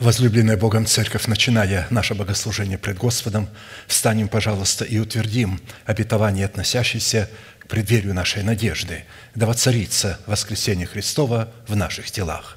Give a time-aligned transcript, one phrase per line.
[0.00, 3.50] Возлюбленная Богом Церковь, начиная наше богослужение пред Господом,
[3.86, 9.04] встанем, пожалуйста, и утвердим обетование, относящееся к преддверию нашей надежды,
[9.34, 12.56] да воцарится воскресение Христова в наших телах.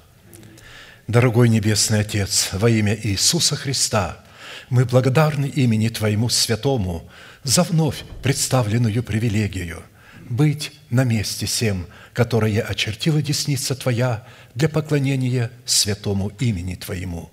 [1.08, 4.24] Дорогой Небесный Отец, во имя Иисуса Христа,
[4.70, 7.10] мы благодарны имени Твоему Святому
[7.44, 9.84] за вновь представленную привилегию
[10.30, 14.26] быть на месте всем, которое очертила десница Твоя
[14.56, 17.33] для поклонения святому имени Твоему.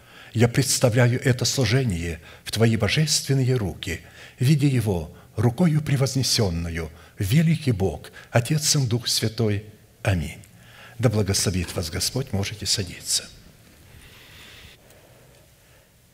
[0.33, 4.01] Я представляю это служение в Твои божественные руки,
[4.39, 9.65] видя его рукою превознесенную, великий Бог, Отец и Дух Святой.
[10.03, 10.39] Аминь.
[10.99, 13.25] Да благословит вас Господь, можете садиться.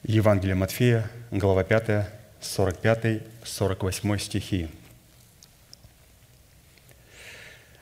[0.04, 2.08] Евангелие Матфея, глава 5,
[2.42, 4.70] 45, 48 стихи.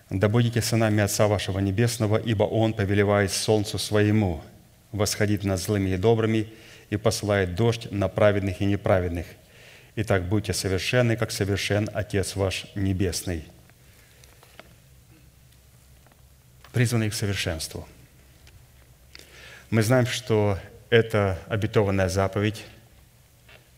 [0.09, 4.43] Да будете сынами Отца вашего Небесного, ибо Он повелевает солнцу своему,
[4.91, 6.47] восходить над злыми и добрыми,
[6.89, 9.25] и посылает дождь на праведных и неправедных.
[9.95, 13.45] Итак, будьте совершенны, как совершен Отец ваш Небесный.
[16.73, 17.87] Призванный к совершенству.
[19.69, 20.59] Мы знаем, что
[20.89, 22.63] это обетованная заповедь,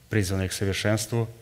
[0.09, 1.29] призванная к совершенству–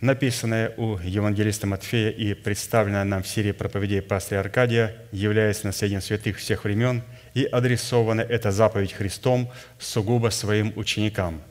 [0.00, 6.36] написанное у евангелиста Матфея и представленное нам в серии проповедей пастыря Аркадия, является наследием святых
[6.38, 7.02] всех времен,
[7.36, 11.42] и адресована эта заповедь Христом сугубо своим ученикам.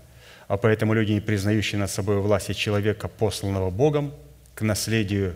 [0.47, 4.11] А поэтому люди, не признающие над собой власти человека, посланного Богом,
[4.55, 5.35] к наследию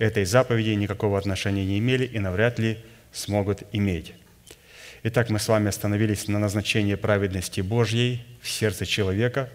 [0.00, 2.78] этой заповеди никакого отношения не имели и навряд ли
[3.12, 4.12] смогут иметь.
[5.04, 9.48] Итак, мы с вами остановились на назначении праведности Божьей в сердце человека,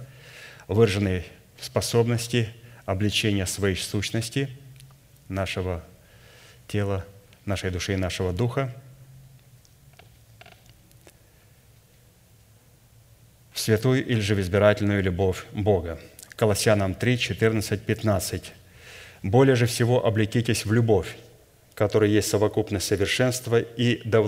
[0.70, 1.25] выраженной
[1.58, 2.50] в способности–
[2.86, 4.50] обличения своей сущности,
[5.28, 5.84] нашего
[6.68, 7.06] тела,
[7.46, 8.74] нашей души и нашего духа,
[13.66, 16.00] святую или же в избирательную любовь Бога.
[16.36, 18.53] Колоссянам 3, 14, 15.
[19.24, 21.16] «Более же всего облекитесь в любовь,
[21.74, 24.28] которая есть совокупность совершенства, и да в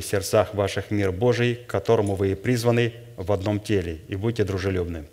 [0.00, 5.04] сердцах ваших мир Божий, к которому вы и призваны в одном теле, и будьте дружелюбны».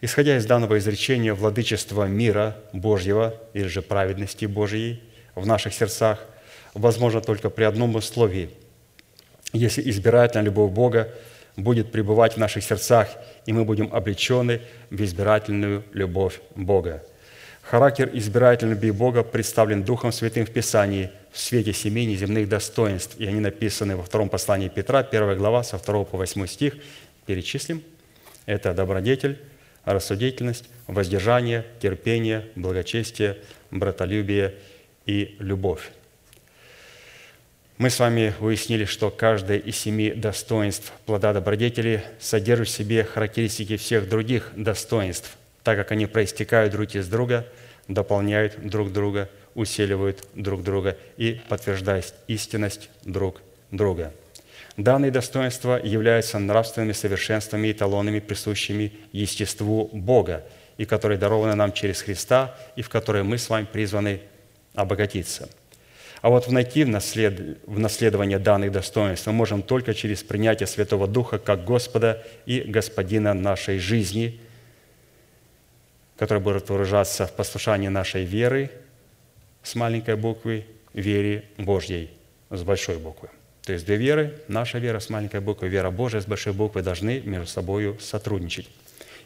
[0.00, 5.00] Исходя из данного изречения, владычество мира Божьего или же праведности Божьей
[5.36, 6.18] в наших сердцах
[6.74, 8.50] возможно только при одном условии.
[9.52, 11.14] Если избирательная любовь Бога
[11.56, 13.08] будет пребывать в наших сердцах,
[13.46, 17.02] и мы будем облечены в избирательную любовь Бога.
[17.62, 23.26] Характер избирательной любви Бога представлен Духом Святым в Писании в свете семи неземных достоинств, и
[23.26, 26.74] они написаны во втором послании Петра, 1 глава, со 2 по 8 стих.
[27.26, 27.82] Перечислим.
[28.44, 29.40] Это добродетель,
[29.84, 33.38] рассудительность, воздержание, терпение, благочестие,
[33.72, 34.54] братолюбие
[35.06, 35.90] и любовь.
[37.78, 43.76] Мы с вами выяснили, что каждое из семи достоинств плода добродетели содержит в себе характеристики
[43.76, 47.46] всех других достоинств, так как они проистекают друг из друга,
[47.88, 54.12] дополняют друг друга, усиливают друг друга и подтверждают истинность друг друга–
[54.76, 60.44] Данные достоинства являются нравственными совершенствами и талонами, присущими естеству Бога,
[60.76, 64.20] и которые дарованы нам через Христа, и в которые мы с вами призваны
[64.74, 65.48] обогатиться.
[66.26, 67.60] А вот найти в, наслед...
[67.68, 73.32] в наследование данных достоинств мы можем только через принятие Святого Духа как Господа и Господина
[73.32, 74.40] нашей жизни,
[76.18, 78.72] который будет выражаться в послушании нашей веры
[79.62, 82.10] с маленькой буквы, вере Божьей
[82.50, 83.28] с большой буквы.
[83.62, 87.20] То есть две веры, наша вера с маленькой буквы, вера Божия с большой буквы должны
[87.20, 88.68] между собой сотрудничать.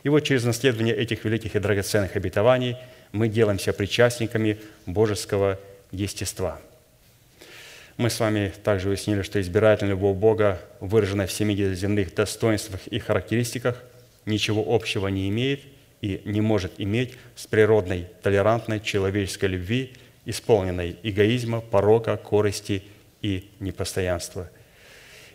[0.02, 2.76] И вот через наследование этих великих и драгоценных обетований
[3.12, 5.58] мы делаемся причастниками божеского
[5.92, 6.60] естества.
[8.00, 12.98] Мы с вами также уяснили, что избирательная любовь Бога выражена в семи земных достоинствах и
[12.98, 13.76] характеристиках,
[14.24, 15.60] ничего общего не имеет
[16.00, 19.92] и не может иметь с природной, толерантной человеческой любви,
[20.24, 22.84] исполненной эгоизма, порока, корости
[23.20, 24.50] и непостоянства.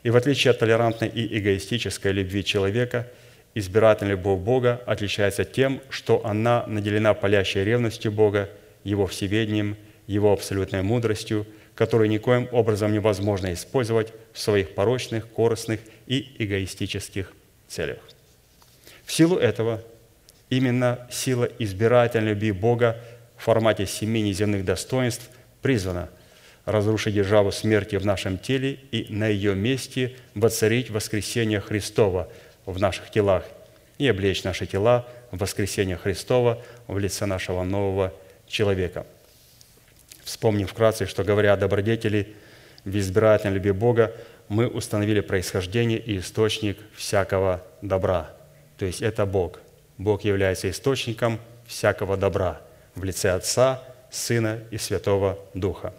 [0.01, 3.07] И в отличие от толерантной и эгоистической любви человека,
[3.53, 8.49] избирательная любовь Бога отличается тем, что она наделена палящей ревностью Бога,
[8.83, 9.77] Его всеведением,
[10.07, 11.45] Его абсолютной мудростью,
[11.75, 17.31] которую никоим образом невозможно использовать в своих порочных, корыстных и эгоистических
[17.67, 17.99] целях.
[19.05, 19.83] В силу этого
[20.49, 23.01] именно сила избирательной любви Бога
[23.37, 25.29] в формате семи неземных достоинств
[25.61, 26.09] призвана
[26.63, 32.29] разрушить державу смерти в нашем теле и на ее месте воцарить воскресение Христова
[32.65, 33.43] в наших телах
[33.97, 38.13] и облечь наши тела в воскресение Христова в лице нашего нового
[38.47, 39.05] человека.
[40.25, 42.33] Вспомним вкратце, что говоря о добродетели
[42.83, 44.11] в избирательной любви Бога,
[44.49, 48.31] мы установили происхождение и источник всякого добра.
[48.77, 49.59] То есть это Бог.
[49.99, 52.59] Бог является источником всякого добра
[52.95, 55.93] в лице Отца, Сына и Святого Духа.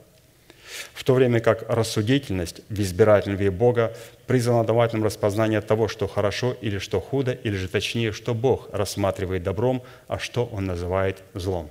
[0.93, 3.97] В то время как рассудительность в избирательной любви Бога
[4.27, 8.69] призвана давать нам распознание того, что хорошо или что худо, или же точнее, что Бог
[8.73, 11.71] рассматривает добром, а что Он называет злом.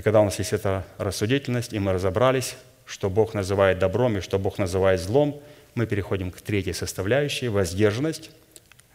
[0.00, 2.56] И когда у нас есть эта рассудительность, и мы разобрались,
[2.86, 5.42] что Бог называет добром и что Бог называет злом,
[5.74, 8.30] мы переходим к третьей составляющей– воздержанность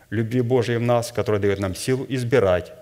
[0.10, 2.74] любви Божией в нас, которая дает нам силу избирать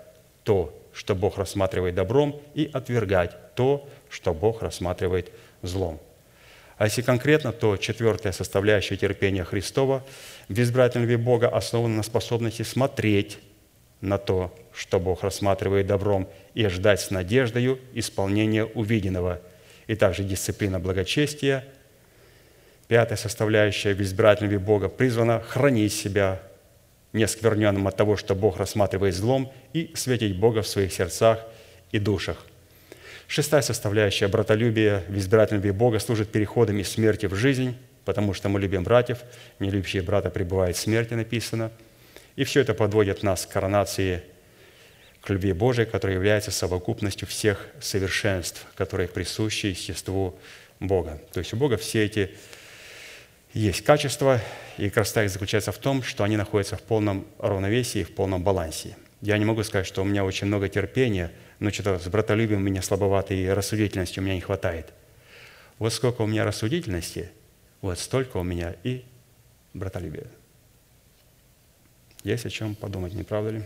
[0.42, 5.30] то, что Бог рассматривает добром, и отвергать то, что Бог рассматривает
[5.60, 6.00] злом.
[6.78, 10.02] А если конкретно, то четвертая составляющая терпения Христова
[10.48, 13.38] в избирательной любви Бога основана на способности смотреть
[14.00, 19.40] на то, что Бог рассматривает добром, и ждать с надеждою исполнения увиденного–
[19.86, 21.64] и также дисциплина благочестия.
[22.88, 26.40] Пятая составляющая в избирательной Бога призвана хранить себя
[27.12, 31.38] неоскверненным от того, что Бог рассматривает злом, и светить Бога в своих сердцах
[31.92, 32.44] и душах.
[33.26, 38.60] Шестая составляющая братолюбия в избирательной Бога служит переходом из смерти в жизнь, потому что мы
[38.60, 39.22] любим братьев,
[39.60, 41.70] не любящие брата пребывают в смерти, написано.
[42.36, 44.22] И все это подводит нас к коронации
[45.24, 50.38] к любви Божией, которая является совокупностью всех совершенств, которые присущи естеству
[50.80, 51.18] Бога.
[51.32, 52.34] То есть у Бога все эти
[53.54, 54.40] есть качества,
[54.76, 58.96] и красота их заключается в том, что они находятся в полном равновесии, в полном балансе.
[59.22, 62.64] Я не могу сказать, что у меня очень много терпения, но что-то с братолюбием у
[62.64, 64.92] меня слабовато, и рассудительности у меня не хватает.
[65.78, 67.30] Вот сколько у меня рассудительности,
[67.80, 69.04] вот столько у меня и
[69.72, 70.26] братолюбия.
[72.24, 73.64] Есть о чем подумать, не правда ли?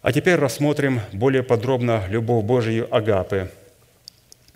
[0.00, 3.50] А теперь рассмотрим более подробно любовь Божию Агапы,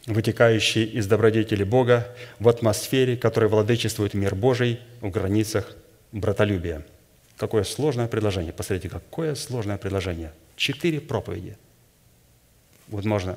[0.06, 2.08] вытекающей из добродетели Бога
[2.38, 5.76] в атмосфере, которой владычествует мир Божий в границах
[6.12, 6.82] братолюбия.
[7.36, 8.52] Какое сложное предложение.
[8.52, 10.32] Посмотрите, какое сложное предложение.
[10.54, 11.56] Четыре проповеди.
[12.86, 13.36] Вот можно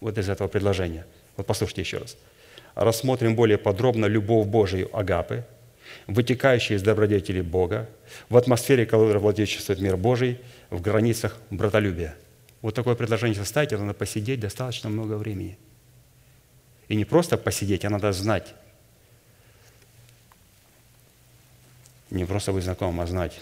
[0.00, 1.06] вот из этого предложения.
[1.36, 2.16] Вот послушайте еще раз.
[2.74, 5.44] Рассмотрим более подробно любовь Божию Агапы,
[6.06, 7.88] вытекающую из добродетели Бога,
[8.28, 10.40] в атмосфере, которой владычествует мир Божий–
[10.70, 12.16] в границах братолюбия.
[12.60, 15.58] Вот такое предложение составить, это надо посидеть достаточно много времени.
[16.88, 18.54] И не просто посидеть, а надо знать.
[22.10, 23.40] Не просто быть знакомым, а знать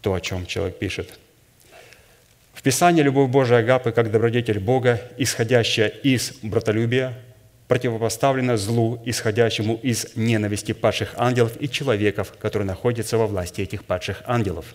[0.00, 1.18] то, о чем человек пишет.
[2.52, 7.16] В Писании любовь Божия Агапы, как добродетель Бога, исходящая из братолюбия,
[7.68, 14.22] противопоставлена злу, исходящему из ненависти падших ангелов и человеков, которые находятся во власти этих падших
[14.26, 14.74] ангелов.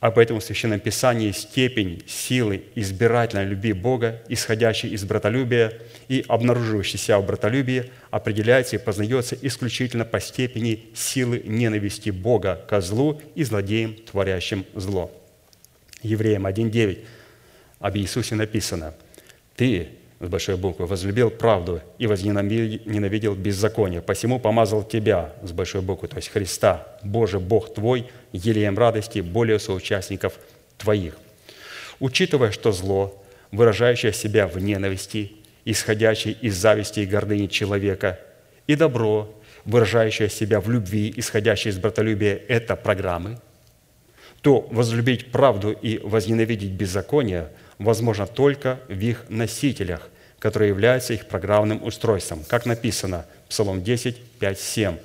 [0.00, 5.72] А поэтому в Священном Писании степень силы избирательной любви Бога, исходящей из братолюбия
[6.08, 13.22] и обнаруживающейся в братолюбии, определяется и познается исключительно по степени силы ненависти Бога ко злу
[13.34, 15.10] и злодеям, творящим зло.
[16.02, 16.98] Евреям 1.9
[17.78, 18.94] об Иисусе написано,
[19.56, 19.88] «Ты,
[20.24, 24.00] с большой буквы, возлюбил правду и возненавидел беззаконие.
[24.00, 29.58] Посему помазал тебя, с большой буквы, то есть Христа, Боже, Бог твой, елеем радости более
[29.58, 30.34] соучастников
[30.78, 31.16] твоих.
[32.00, 35.32] Учитывая, что зло, выражающее себя в ненависти,
[35.64, 38.18] исходящее из зависти и гордыни человека,
[38.66, 39.32] и добро,
[39.64, 43.38] выражающее себя в любви, исходящее из братолюбия, это программы,
[44.40, 50.10] то возлюбить правду и возненавидеть беззаконие возможно только в их носителях,
[50.44, 52.44] которые являются их программным устройством.
[52.46, 54.96] Как написано, Псалом 10, 5, 7.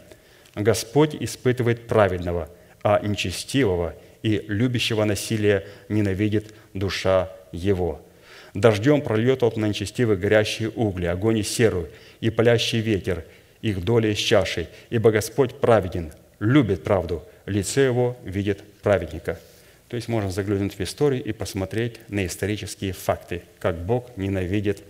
[0.55, 2.49] «Господь испытывает праведного,
[2.83, 8.05] а нечестивого и любящего насилия ненавидит душа его.
[8.53, 11.87] Дождем прольет он на нечестивых горящие угли, огонь и серу,
[12.19, 13.23] и палящий ветер,
[13.61, 19.39] их доля из чаши, ибо Господь праведен, любит правду, лице его видит праведника».
[19.87, 24.83] То есть можно заглянуть в историю и посмотреть на исторические факты, как Бог ненавидит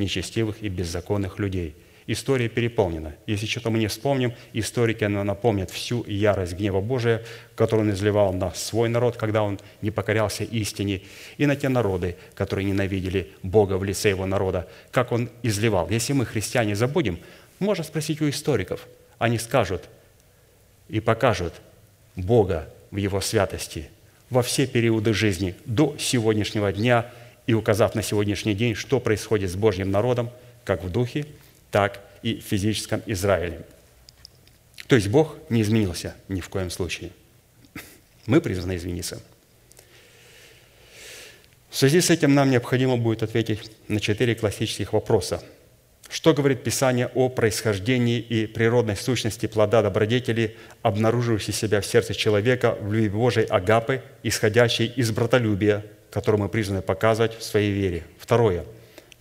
[0.00, 1.76] нечестивых и беззаконных людей–
[2.12, 3.14] история переполнена.
[3.26, 8.52] Если что-то мы не вспомним, историки напомнят всю ярость гнева Божия, которую он изливал на
[8.52, 11.02] свой народ, когда он не покорялся истине,
[11.38, 15.88] и на те народы, которые ненавидели Бога в лице его народа, как он изливал.
[15.88, 17.20] Если мы, христиане, забудем,
[17.60, 18.88] можно спросить у историков.
[19.18, 19.84] Они скажут
[20.88, 21.54] и покажут
[22.16, 23.88] Бога в Его святости
[24.30, 27.06] во все периоды жизни до сегодняшнего дня
[27.46, 30.30] и указав на сегодняшний день, что происходит с Божьим народом,
[30.64, 31.26] как в духе,
[31.70, 33.64] так и в физическом Израиле.
[34.86, 37.10] То есть Бог не изменился ни в коем случае.
[38.26, 39.20] Мы призваны измениться.
[41.70, 45.42] В связи с этим нам необходимо будет ответить на четыре классических вопроса.
[46.08, 52.76] Что говорит Писание о происхождении и природной сущности плода добродетели, обнаруживающей себя в сердце человека
[52.80, 58.04] в любви Божией агапы, исходящей из братолюбия, которое мы призваны показывать в своей вере?
[58.18, 58.64] Второе.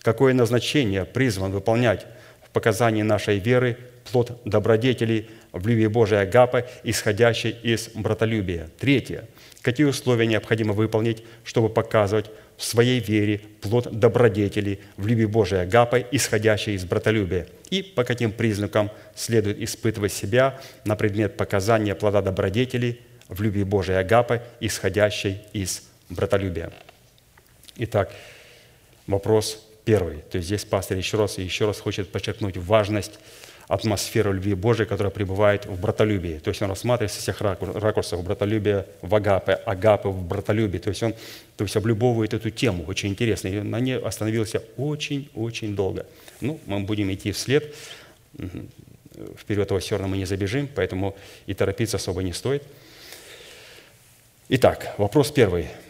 [0.01, 2.05] Какое назначение призван выполнять
[2.53, 3.77] показании нашей веры
[4.12, 8.69] плод добродетелей в любви Божия Агапа, исходящей из братолюбия.
[8.79, 9.25] Третье.
[9.62, 16.00] Какие условия необходимо выполнить, чтобы показывать в своей вере плод добродетелей в любви Божия Агапа,
[16.00, 17.48] исходящей из братолюбия?
[17.69, 24.00] И по каким признакам следует испытывать себя на предмет показания плода добродетелей в любви Божия
[24.00, 26.71] Агапа, исходящей из братолюбия?
[27.77, 28.11] Итак,
[29.07, 30.17] вопрос первый.
[30.29, 33.19] То есть здесь пастор еще раз и еще раз хочет подчеркнуть важность
[33.69, 36.39] атмосферы любви Божией, которая пребывает в братолюбии.
[36.39, 40.79] То есть он рассматривает со всех ракурсов братолюбия в агапе, агапы в братолюбии.
[40.79, 41.13] То есть он
[41.55, 43.47] то есть облюбовывает эту тему, очень интересно.
[43.47, 46.05] И на ней остановился очень-очень долго.
[46.41, 47.75] Ну, мы будем идти вслед.
[49.37, 52.63] Вперед этого все равно мы не забежим, поэтому и торопиться особо не стоит.
[54.49, 55.67] Итак, вопрос первый–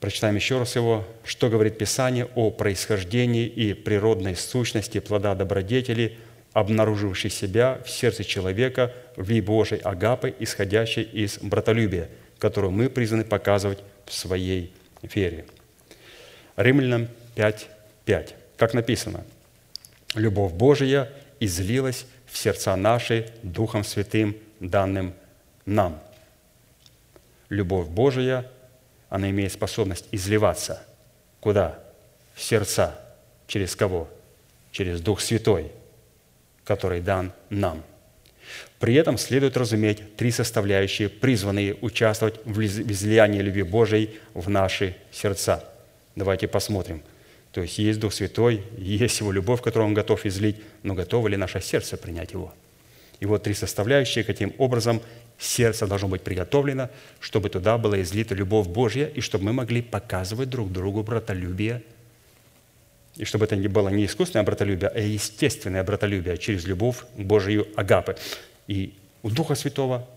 [0.00, 1.04] Прочитаем еще раз его.
[1.24, 6.16] Что говорит Писание о происхождении и природной сущности плода добродетели,
[6.52, 13.24] обнаружившей себя в сердце человека в ли Божией агапы, исходящей из братолюбия, которую мы призваны
[13.24, 15.46] показывать в своей вере.
[16.56, 18.34] Римлянам 5.5.
[18.56, 19.24] Как написано,
[20.14, 25.12] «Любовь Божия излилась в сердца наши Духом Святым, данным
[25.66, 26.00] нам».
[27.48, 28.46] Любовь Божия–
[29.08, 30.82] она имеет способность изливаться.
[31.40, 31.78] Куда?
[32.34, 32.98] В сердца.
[33.46, 34.08] Через кого?
[34.70, 35.72] Через Дух Святой,
[36.64, 37.82] который дан нам.
[38.78, 45.64] При этом следует разуметь три составляющие, призванные участвовать в излиянии любви Божией в наши сердца.
[46.14, 47.02] Давайте посмотрим.
[47.52, 51.36] То есть есть Дух Святой, есть Его любовь, которую Он готов излить, но готово ли
[51.36, 52.54] наше сердце принять Его?
[53.20, 55.02] И вот три составляющие, каким образом
[55.38, 56.90] сердце должно быть приготовлено,
[57.20, 61.82] чтобы туда была излита любовь Божья, и чтобы мы могли показывать друг другу братолюбие,
[63.16, 68.16] и чтобы это не было не искусственное братолюбие, а естественное братолюбие через любовь Божию Агапы.
[68.66, 70.08] И у Духа Святого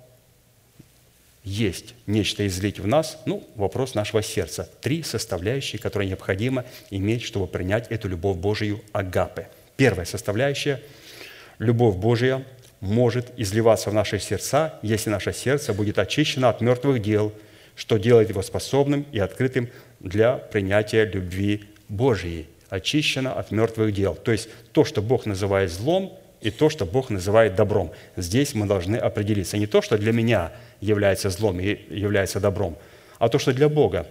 [1.43, 4.69] есть нечто излить в нас, ну, вопрос нашего сердца.
[4.81, 9.47] Три составляющие, которые необходимо иметь, чтобы принять эту любовь Божию Агапы.
[9.77, 10.81] Первая составляющая–
[11.59, 12.45] любовь Божия–
[12.81, 17.31] может изливаться в наши сердца, если наше сердце будет очищено от мертвых дел,
[17.75, 19.69] что делает его способным и открытым
[19.99, 22.47] для принятия любви Божией.
[22.69, 24.15] Очищено от мертвых дел.
[24.15, 27.91] То есть то, что Бог называет злом, и то, что Бог называет добром.
[28.17, 29.57] Здесь мы должны определиться.
[29.57, 32.77] Не то, что для меня является злом и является добром,
[33.19, 34.07] а то, что для Бога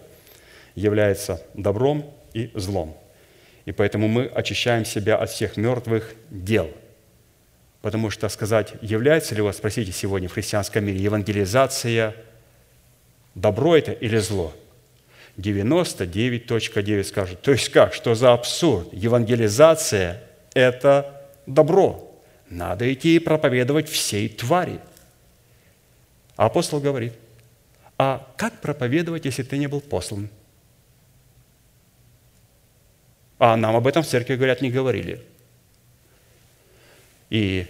[0.76, 2.96] является добром и злом.
[3.64, 6.70] И поэтому мы очищаем себя от всех мертвых дел–
[7.82, 12.14] Потому что сказать, является ли у вас, спросите сегодня в христианском мире, евангелизация
[13.34, 14.54] добро это или зло?
[15.38, 17.40] 99.9 скажут.
[17.40, 17.94] То есть как?
[17.94, 18.88] Что за абсурд?
[18.92, 20.22] Евангелизация–
[20.54, 22.06] это добро.
[22.50, 24.80] Надо идти и проповедовать всей твари.
[26.36, 27.14] Апостол говорит,
[27.96, 30.28] а как проповедовать, если ты не был послан?
[33.38, 35.24] А нам об этом в церкви, говорят, не говорили.
[37.30, 37.66] И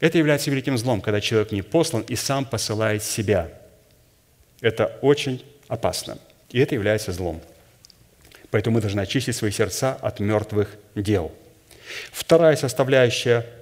[0.00, 3.48] это является великим злом, когда человек не послан и сам посылает себя.
[4.60, 6.18] Это очень опасно.
[6.50, 7.40] И это является злом.
[8.50, 11.32] Поэтому мы должны очистить свои сердца от мертвых дел.
[12.12, 13.46] Вторая составляющая–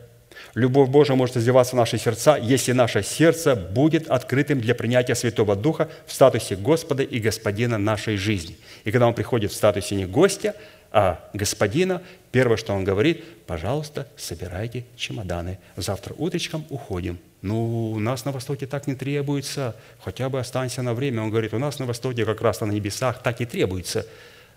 [0.55, 5.57] Любовь Божия может изливаться в наши сердца, если наше сердце будет открытым для принятия Святого
[5.57, 8.59] Духа в статусе Господа и Господина нашей жизни.
[8.85, 10.55] И когда Он приходит в статусе не гостя,
[10.93, 15.59] а господина, первое, что он говорит, пожалуйста, собирайте чемоданы.
[15.75, 17.19] Завтра утречком уходим.
[17.41, 21.23] Ну, у нас на Востоке так не требуется, хотя бы останься на время.
[21.23, 24.07] Он говорит, у нас на Востоке как раз на небесах так и требуется.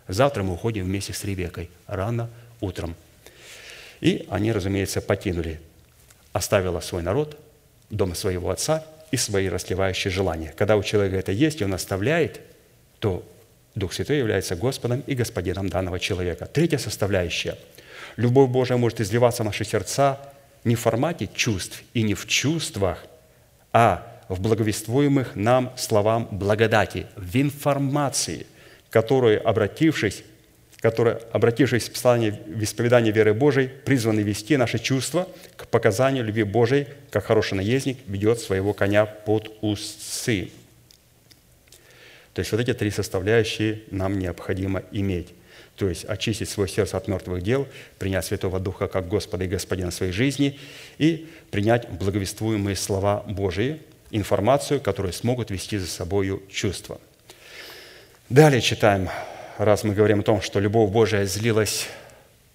[0.10, 2.96] Завтра мы уходим вместе с Ребекой, рано утром.
[4.01, 5.62] И они, разумеется, покинули.
[6.34, 7.39] Оставила свой народ,
[7.89, 10.54] дом своего отца и свои расливающие желания.
[10.58, 12.42] Когда у человека это есть, и он оставляет,
[13.00, 13.25] то
[13.75, 16.46] Дух Святой является Господом и Господином данного человека.
[16.46, 17.58] Третья составляющая.
[18.15, 20.17] Любовь Божия может изливаться в наши сердца
[20.63, 23.05] не в формате чувств и не в чувствах,
[23.74, 28.48] а в благовествуемых нам словам благодати, в информации,
[28.89, 30.24] которую, обратившись,
[30.79, 35.27] которые, обратившись в послание в исповедание веры Божией, призваны вести наши чувства
[35.58, 40.51] к показанию любви Божией, как хороший наездник ведет своего коня под усы.
[42.36, 45.34] То есть вот эти три составляющие нам необходимо иметь.
[45.77, 47.65] То есть очистить свое сердце от мертвых дел,
[47.98, 50.60] принять Святого Духа как Господа и Господина своей жизни
[50.98, 57.00] и принять благовествуемые слова Божии, информацию, которую смогут вести за собой чувства.
[58.30, 59.08] Далее читаем,
[59.58, 61.88] раз мы говорим о том, что любовь Божия излилась,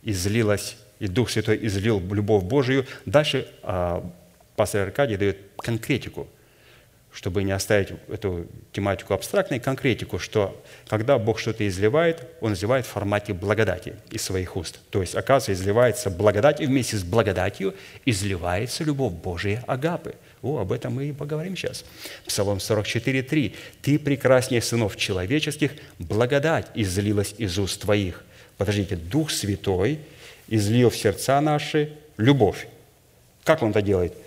[0.03, 4.07] излилась, и Дух Святой излил любовь Божию, дальше а,
[4.57, 6.29] пастор Аркадий дает конкретику–
[7.13, 12.89] чтобы не оставить эту тематику абстрактной, конкретику, что когда Бог что-то изливает, Он изливает в
[12.89, 14.79] формате благодати из своих уст.
[14.91, 17.75] То есть, оказывается, изливается благодать, и вместе с благодатью
[18.07, 20.15] изливается любовь Божия Агапы.
[20.43, 21.85] О, об этом мы и поговорим сейчас.
[22.27, 23.55] Псалом 44.3.
[23.83, 28.25] «Ты прекраснее сынов человеческих, благодать излилась из уст твоих».
[28.57, 29.99] Подождите, Дух Святой
[30.47, 32.69] излил в сердца наши любовь.
[33.45, 34.15] Как Он это делает?–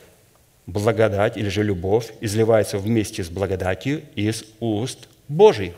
[0.66, 5.74] благодать или же любовь изливается вместе с благодатью из уст Божьих.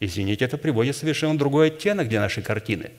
[0.00, 2.90] Извините, это приводит совершенно другой оттенок для нашей картины.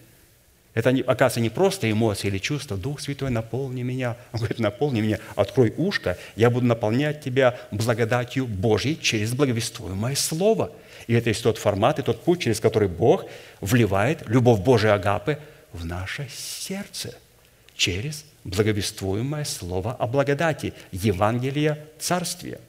[0.73, 2.77] Это, оказывается, не просто эмоции или чувства.
[2.77, 4.15] Дух Святой, наполни меня.
[4.31, 10.71] Он говорит, наполни меня, открой ушко, я буду наполнять тебя благодатью Божьей через благовествуемое Слово.
[11.07, 13.25] И это есть тот формат и тот путь, через который Бог
[13.59, 15.39] вливает любовь Божия Агапы
[15.73, 17.15] в наше сердце
[17.75, 22.59] через благовествуемое слово о благодати, Евангелие Царствия.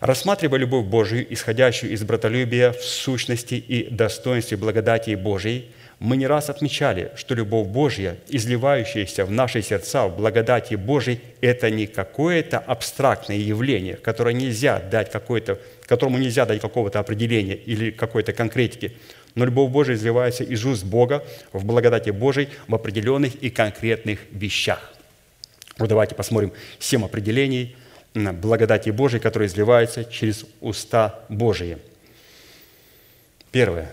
[0.00, 6.50] Рассматривая любовь Божию, исходящую из братолюбия в сущности и достоинстве благодати Божией, мы не раз
[6.50, 13.38] отмечали, что любовь Божья, изливающаяся в наши сердца в благодати Божией, это не какое-то абстрактное
[13.38, 18.96] явление, которое нельзя дать какое-то, которому нельзя дать какого-то определения или какой-то конкретики,
[19.34, 24.92] но любовь Божия изливается из уст Бога в благодати Божией в определенных и конкретных вещах.
[25.78, 27.76] Вот давайте посмотрим семь определений
[28.14, 31.78] благодати Божией, которые изливаются через уста Божии.
[33.50, 33.90] Первое.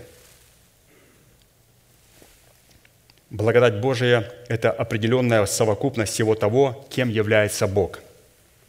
[3.30, 8.00] Благодать Божия– это определенная совокупность всего того, кем является Бог.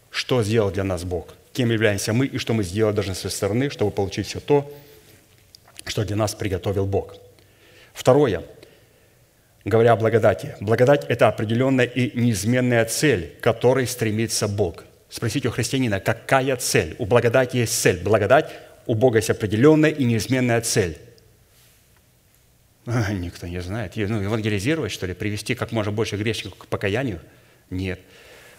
[0.09, 1.35] Что сделал для нас Бог?
[1.51, 4.71] Кем являемся мы и что мы сделать должны со стороны, чтобы получить все то,
[5.85, 7.15] что для нас приготовил Бог.
[7.93, 8.43] Второе.
[9.65, 10.55] Говоря о благодати.
[10.59, 14.83] Благодать– это определенная и неизменная цель, к которой стремится Бог.
[15.09, 16.95] Спросите у христианина, какая цель?
[16.99, 18.01] У благодати есть цель.
[18.01, 18.49] Благодать
[18.87, 20.97] у Бога есть определенная и неизменная цель.
[22.85, 23.95] Никто не знает.
[23.95, 25.13] Ну, евангелизировать, что ли?
[25.13, 27.21] Привести как можно больше грешников к покаянию?
[27.69, 27.99] Нет.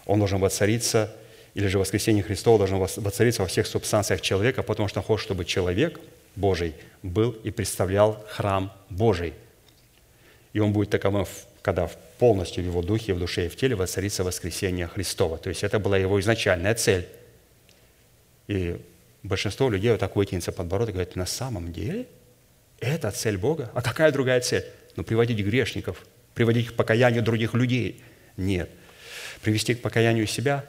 [0.07, 1.13] Он должен воцариться,
[1.53, 5.45] или же воскресение Христова должно воцариться во всех субстанциях человека, потому что он хочет, чтобы
[5.45, 5.99] человек–
[6.35, 9.33] Божий был и представлял храм Божий.
[10.53, 11.25] И он будет таковым,
[11.61, 15.37] когда полностью в его духе, в душе и в теле воцарится воскресение Христова.
[15.37, 17.07] То есть это была его изначальная цель.
[18.47, 18.77] И
[19.23, 22.07] большинство людей вот так вытянется подбородок и говорит, на самом деле
[22.79, 23.71] это цель Бога?
[23.73, 24.65] А какая другая цель?
[24.95, 28.01] Ну, приводить грешников, приводить к покаянию других людей.
[28.37, 28.69] Нет.
[29.41, 30.63] Привести к покаянию себя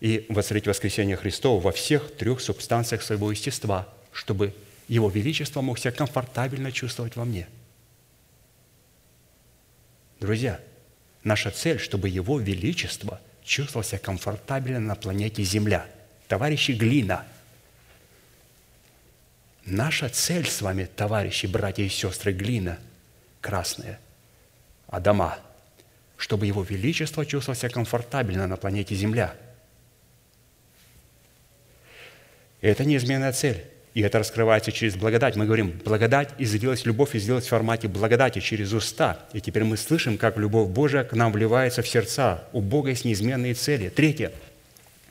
[0.00, 4.52] и воцарить воскресение Христова во всех трех субстанциях своего естества, чтобы
[4.88, 7.48] его Величество мог себя комфортабельно чувствовать во мне.
[10.20, 10.60] Друзья,
[11.22, 15.86] наша цель, чтобы Его Величество чувствовал себя комфортабельно на планете Земля.
[16.28, 17.26] Товарищи Глина,
[19.64, 22.78] наша цель с вами, товарищи, братья и сестры Глина,
[23.40, 24.00] красная,
[24.86, 25.38] Адама,
[26.16, 29.34] чтобы Его Величество чувствовал себя комфортабельно на планете Земля.
[32.60, 33.73] Это неизменная цель.
[33.94, 35.36] И это раскрывается через благодать.
[35.36, 39.20] Мы говорим, благодать излилась, любовь излилась в формате благодати через уста.
[39.32, 42.42] И теперь мы слышим, как любовь Божия к нам вливается в сердца.
[42.52, 43.88] У Бога есть неизменные цели.
[43.88, 44.32] Третье.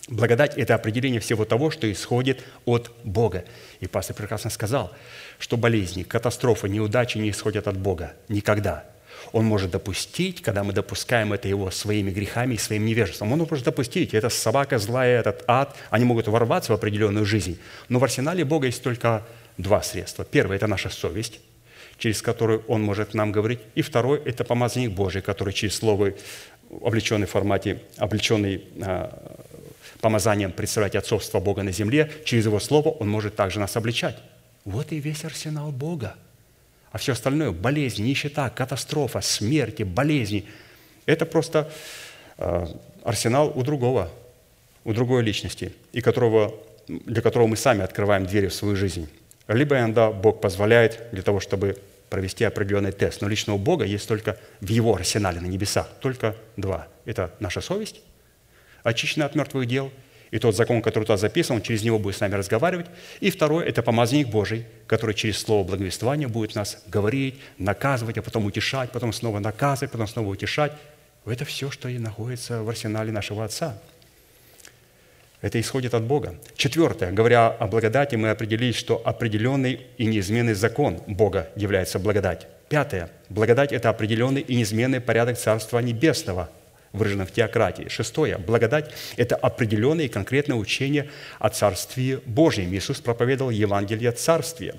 [0.10, 3.46] Благодать– это определение всего того, что исходит от Бога.
[3.80, 4.92] И пастор прекрасно сказал,
[5.40, 8.12] что болезни, катастрофы, неудачи не исходят от Бога.
[8.28, 8.84] Никогда.
[9.34, 13.34] Он может допустить, когда мы допускаем это его своими грехами и своим невежеством.
[13.34, 14.14] Он может допустить.
[14.14, 17.58] Это собака злая, этот ад, они могут ворваться в определенную жизнь.
[17.90, 19.26] Но в арсенале Бога есть только
[19.58, 20.24] два средства.
[20.24, 21.40] Первое– это наша совесть,
[21.98, 23.60] через которую Он может нам говорить.
[23.74, 26.14] И второе– это помазанник Божий, который через Слово,
[26.84, 29.36] облеченный в формате, облеченный а,
[30.00, 34.18] помазанием представлять отцовство Бога на земле, через Его Слово Он может также нас обличать.
[34.64, 36.16] Вот и весь арсенал Бога.
[36.94, 40.46] А все остальное– болезни, нищета, катастрофа, смерти, болезни–
[41.08, 41.72] это просто
[42.38, 42.68] э,
[43.04, 44.12] арсенал у другого,
[44.84, 46.54] у другой личности, и которого,
[46.88, 49.10] для которого мы сами открываем двери в свою жизнь.
[49.48, 51.78] Либо иногда Бог позволяет для того, чтобы
[52.12, 53.22] провести определенный тест.
[53.22, 56.88] Но лично у Бога есть только в Его арсенале на небесах только два.
[57.06, 58.02] Это наша совесть,
[58.84, 59.92] очищенная от мертвых дел–
[60.34, 62.88] и тот закон, который туда записан, он через него будет с нами разговаривать.
[63.20, 68.46] И второе– это помазанник Божий, который через слово благовествования будет нас говорить, наказывать, а потом
[68.48, 70.72] утешать, потом снова наказывать, потом снова утешать.
[71.28, 73.78] Это все, что и находится в арсенале нашего Отца.
[75.42, 76.34] Это исходит от Бога.
[76.56, 77.12] Четвертое.
[77.12, 82.48] Говоря о благодати, мы определили, что определенный и неизменный закон Бога является благодать.
[82.70, 83.12] Пятое.
[83.30, 86.50] Благодать– это определенный и неизменный порядок Царства Небесного–
[86.94, 87.90] выражено в теократии.
[87.90, 88.38] Шестое.
[88.38, 92.74] Благодать– это определенное и конкретное учение о Царстве Божьем.
[92.74, 94.76] Иисус проповедовал Евангелие Царствия.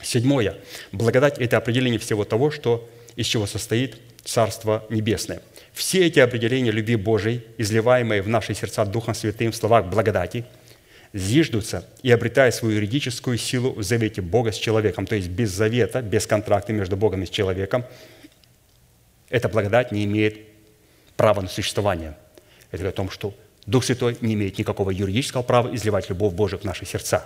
[0.00, 0.56] Седьмое.
[0.92, 5.42] Благодать– это определение всего того, что, из чего состоит Царство Небесное.
[5.72, 10.44] Все эти определения любви Божией, изливаемые в наши сердца Духом Святым в словах благодати,
[11.12, 16.02] зиждутся и обретая свою юридическую силу в завете Бога с человеком, то есть без завета,
[16.02, 17.84] без контракта между Богом и человеком,
[19.28, 20.51] эта благодать не имеет
[21.16, 22.16] право на существование.
[22.70, 23.34] Это говорит о том, что
[23.66, 27.24] Дух Святой не имеет никакого юридического права изливать любовь Божию в наши сердца.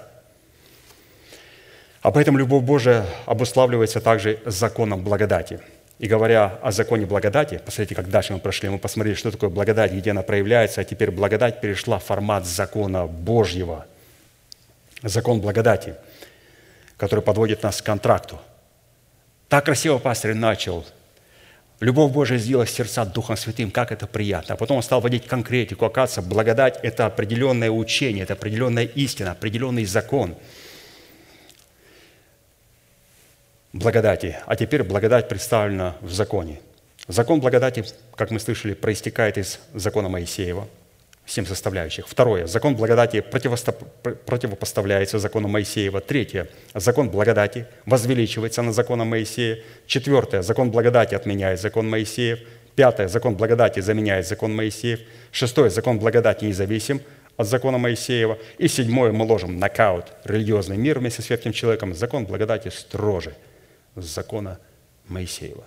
[2.02, 5.60] А поэтому любовь Божия обуславливается также законом благодати.
[5.98, 9.92] И говоря о законе благодати, посмотрите, как дальше мы прошли, мы посмотрели, что такое благодать,
[9.92, 13.86] где она проявляется, а теперь благодать перешла в формат закона Божьего.
[15.02, 15.94] Закон благодати,
[16.98, 18.38] который подводит нас к контракту.
[19.48, 20.84] Так красиво пастор начал
[21.80, 24.54] Любовь Божия сделала сердца Духом Святым, как это приятно.
[24.54, 25.84] А потом он стал вводить конкретику.
[25.84, 30.36] Оказывается, благодать– это определенное учение, это определенная истина, определенный закон
[33.74, 34.38] благодати.
[34.46, 36.60] А теперь благодать представлена в законе.
[37.08, 37.84] Закон благодати,
[38.14, 40.66] как мы слышали, проистекает из закона Моисеева–
[41.26, 42.06] семь составляющих.
[42.08, 42.46] Второе.
[42.46, 46.00] Закон благодати противопоставляется закону Моисеева.
[46.00, 46.48] Третье.
[46.74, 49.58] Закон благодати возвеличивается на законом Моисея.
[49.86, 50.42] Четвертое.
[50.42, 52.38] Закон благодати отменяет закон Моисеев.
[52.76, 53.08] Пятое.
[53.08, 55.00] Закон благодати заменяет закон Моисеев.
[55.32, 55.70] Шестое.
[55.70, 57.00] Закон благодати независим
[57.36, 58.38] от закона Моисеева.
[58.58, 59.12] И седьмое.
[59.12, 61.94] Мы ложим нокаут религиозный мир вместе с ветхим человеком.
[61.94, 63.34] Закон благодати строже
[63.96, 64.58] закона
[65.08, 65.64] Моисеева.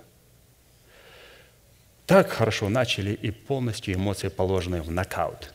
[2.09, 5.53] Так хорошо начали и полностью эмоции положены в нокаут.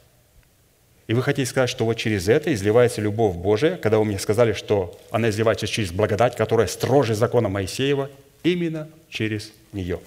[1.08, 4.52] И вы хотите сказать, что вот через это изливается любовь Божия, когда вы мне сказали,
[4.52, 8.08] что она изливается через благодать, которая строже закона Моисеева,
[8.44, 9.98] именно через нее.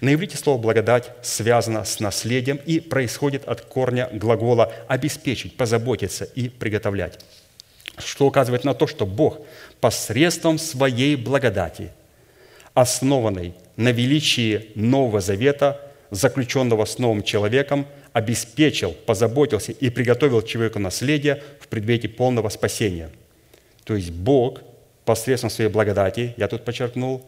[0.00, 6.50] На иврите слово «благодать» связано с наследием и происходит от корня глагола «обеспечить», «позаботиться» и
[6.50, 7.18] «приготовлять»,
[7.98, 9.40] что указывает на то, что Бог
[9.80, 11.90] посредством своей благодати,
[12.74, 21.42] основанной на величии Нового Завета, заключенного с новым человеком, обеспечил, позаботился и приготовил человеку наследие
[21.60, 23.10] в предвете полного спасения.
[23.84, 24.60] То есть Бог
[25.04, 27.26] посредством своей благодати, я тут подчеркнул,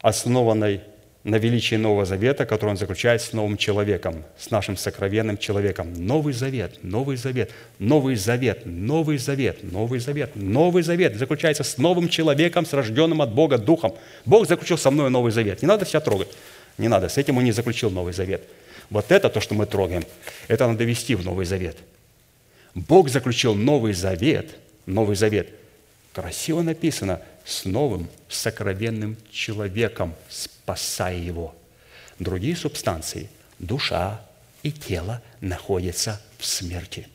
[0.00, 0.82] основанной
[1.24, 5.92] на величии Нового Завета, который он заключает с новым человеком, с нашим сокровенным человеком.
[5.94, 12.08] Новый Завет, Новый Завет, Новый Завет, Новый Завет, Новый Завет, Новый Завет заключается с новым
[12.08, 13.94] человеком, с рожденным от Бога Духом.
[14.24, 15.62] Бог заключил со мной Новый Завет.
[15.62, 16.28] Не надо себя трогать.
[16.76, 17.08] Не надо.
[17.08, 18.42] С этим он не заключил Новый Завет.
[18.90, 20.04] Вот это то, что мы трогаем,
[20.48, 21.76] это надо вести в Новый Завет.
[22.74, 24.56] Бог заключил Новый Завет,
[24.86, 25.48] Новый Завет.
[26.12, 31.54] Красиво написано– с новым сокровенным человеком, спасая его.
[32.18, 34.24] Другие субстанции, душа
[34.62, 37.08] и тело, находятся в смерти.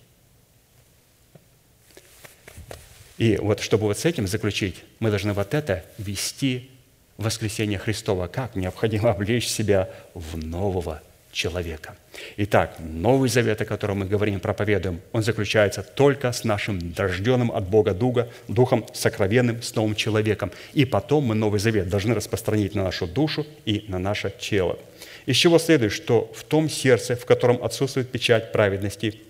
[3.17, 6.69] И вот чтобы вот с этим заключить, мы должны вот это вести
[7.17, 8.27] воскресение Христова.
[8.27, 11.01] Как необходимо облечь себя в нового
[11.37, 11.95] человека.
[12.37, 17.69] Итак, Новый Завет, о котором мы говорим, проповедуем, он заключается только с нашим рожденным от
[17.69, 20.51] Бога Дуга, Духом сокровенным, с новым человеком.
[20.73, 24.79] И потом мы Новый Завет должны распространить на нашу душу и на наше тело.
[25.27, 29.21] Из чего следует, что в том сердце, в котором отсутствует печать праведности,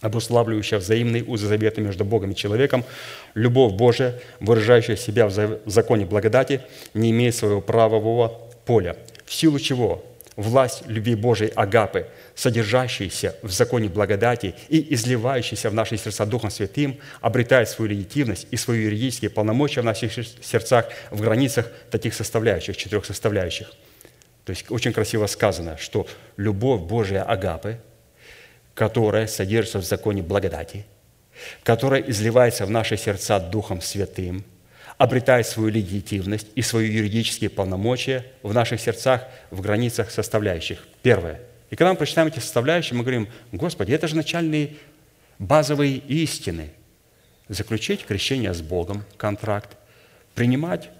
[0.00, 2.84] обуславливающая взаимные узы завета между Богом и человеком,
[3.34, 6.60] любовь Божия, выражающая себя в законе благодати,
[6.94, 8.28] не имеет своего правового
[8.64, 10.04] поля, в силу чего
[10.36, 16.98] власть любви Божией Агапы, содержащаяся в законе благодати и изливающаяся в наши сердца Духом Святым,
[17.20, 23.04] обретает свою легитимность и свои юридические полномочия в наших сердцах в границах таких составляющих, четырех
[23.04, 23.72] составляющих.
[24.44, 27.78] То есть очень красиво сказано, что любовь Божия Агапы–
[28.74, 30.86] которая содержится в законе благодати,
[31.62, 34.44] которая изливается в наши сердца Духом Святым,
[35.02, 40.86] обретает свою легитимность и свои юридические полномочия в наших сердцах в границах составляющих.
[41.02, 41.40] Первое.
[41.70, 44.76] И когда мы прочитаем эти составляющие, мы говорим, Господи, это же начальные
[45.40, 46.70] базовые истины.
[47.48, 49.76] Заключить крещение с Богом, контракт,
[50.36, 50.90] принимать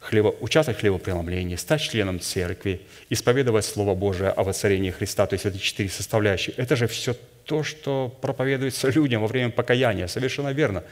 [0.00, 5.46] хлеба, участвовать в хлебопреломлении, стать членом церкви, исповедовать Слово Божие о воцарении Христа, то есть
[5.46, 6.54] эти четыре составляющие.
[6.58, 7.16] Это же все
[7.46, 10.08] то, что проповедуется людям во время покаяния.
[10.08, 10.84] Совершенно верно.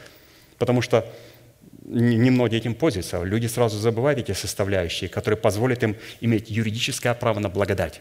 [0.57, 1.05] Потому что
[1.85, 3.23] немногие этим пользуются.
[3.23, 8.01] Люди сразу забывают эти составляющие, которые позволят им иметь юридическое право на благодать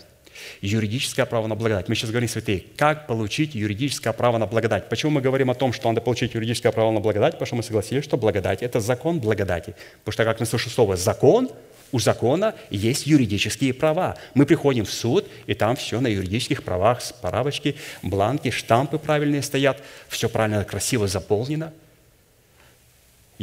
[0.62, 1.88] юридическое право на благодать.
[1.89, 4.89] Мы сейчас говорим, святые, как получить юридическое право на благодать.
[4.89, 7.34] Почему мы говорим о том, что надо получить юридическое право на благодать?
[7.34, 9.76] Потому что мы согласились, что благодать– это закон благодати.
[10.00, 11.50] Потому что, как мы слышим слово «закон»,
[11.91, 14.17] у закона есть юридические права.
[14.34, 19.80] Мы приходим в суд, и там все на юридических правах, справочки, бланки, штампы правильные стоят,
[20.10, 21.72] все правильно, красиво заполнено.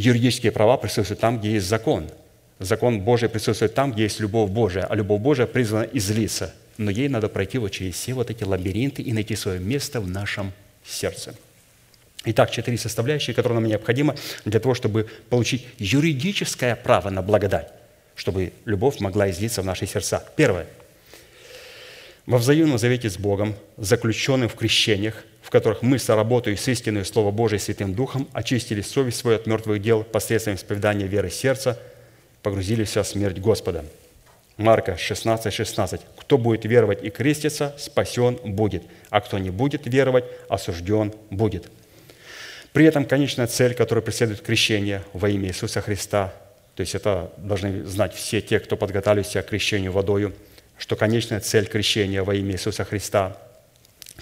[0.01, 2.09] Юридические права присутствуют там, где есть закон.
[2.59, 7.09] Закон Божий присутствует там, где есть любовь Божия, а любовь Божия призвана излиться– но ей
[7.09, 10.51] надо пройти вот через все вот эти лабиринты и найти свое место в нашем
[10.83, 11.35] сердце.
[12.25, 17.71] Итак, четыре составляющие, которые нам необходимы для того, чтобы получить юридическое право на благодать,
[18.15, 20.25] чтобы любовь могла излиться в наши сердца.
[20.37, 20.67] Первое.
[22.25, 27.31] Во взаимном завете с Богом, заключенным в крещениях, в которых мы, соработаю с истиной Слова
[27.31, 31.79] Божия Святым Духом, очистили совесть свою от мертвых дел посредством исповедания веры сердца,
[32.43, 33.85] погрузились в смерть Господа–
[34.61, 36.03] Марка 16, 16.
[36.19, 41.71] «Кто будет веровать и креститься, спасен будет, а кто не будет веровать, осужден будет».
[42.75, 46.35] При этом конечная цель, которую преследует крещение во имя Иисуса Христа,
[46.77, 50.35] то есть это должны знать все те, кто подготовились к крещению водою,
[50.77, 53.39] что конечная цель крещения во имя Иисуса Христа,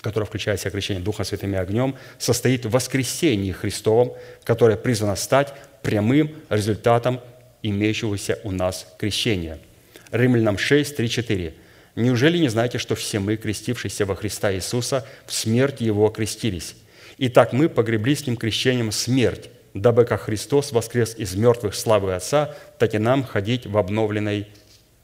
[0.00, 4.12] которая включает в себя крещение Духом Святым и огнем, состоит в воскресении Христовом,
[4.44, 7.20] которое призвано стать прямым результатом
[7.62, 9.58] имеющегося у нас крещения–
[10.10, 11.54] Римлянам 6, 3, 4.
[11.96, 16.74] «Неужели не знаете, что все мы, крестившиеся во Христа Иисуса, в смерть Его крестились?
[17.18, 22.54] Итак, мы погребли с Ним крещением смерть, дабы как Христос воскрес из мертвых славы Отца,
[22.78, 24.46] так и нам ходить в обновленной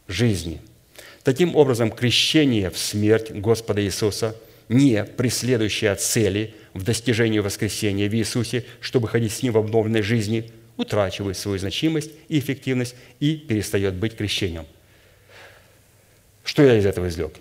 [0.09, 0.61] жизни».
[1.23, 4.37] Таким образом, крещение в смерть Господа Иисуса,
[4.69, 10.51] не преследующее цели в достижении воскресения в Иисусе, чтобы ходить с Ним в обновленной жизни,
[10.77, 14.67] утрачивает свою значимость и эффективность и перестает быть крещением.
[16.45, 17.35] Что я из этого извлек?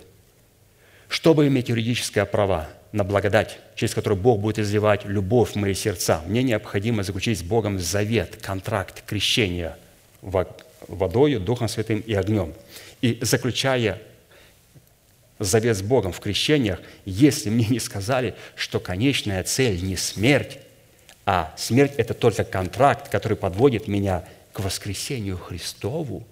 [1.08, 6.22] Чтобы иметь юридическое право на благодать, через которую Бог будет изливать любовь в мои сердца,
[6.26, 9.76] мне необходимо заключить с Богом завет, контракт, крещение
[10.22, 12.54] водою, Духом Святым и огнем.
[13.02, 14.00] И заключая
[15.38, 20.58] завет с Богом в крещениях, если мне не сказали, что конечная цель не смерть,
[21.26, 26.26] а смерть– это только контракт, который подводит меня к воскресению Христову,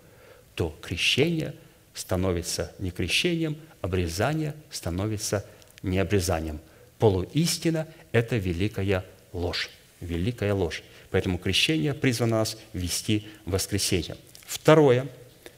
[0.55, 1.55] то крещение–
[1.95, 5.45] становится не крещением, обрезание становится
[5.83, 6.61] не обрезанием.
[6.99, 9.71] Полуистина– это великая ложь.
[10.01, 10.83] Великая ложь.
[11.11, 14.17] Поэтому крещение призвано нас вести в воскресенье.
[14.47, 15.07] Второе,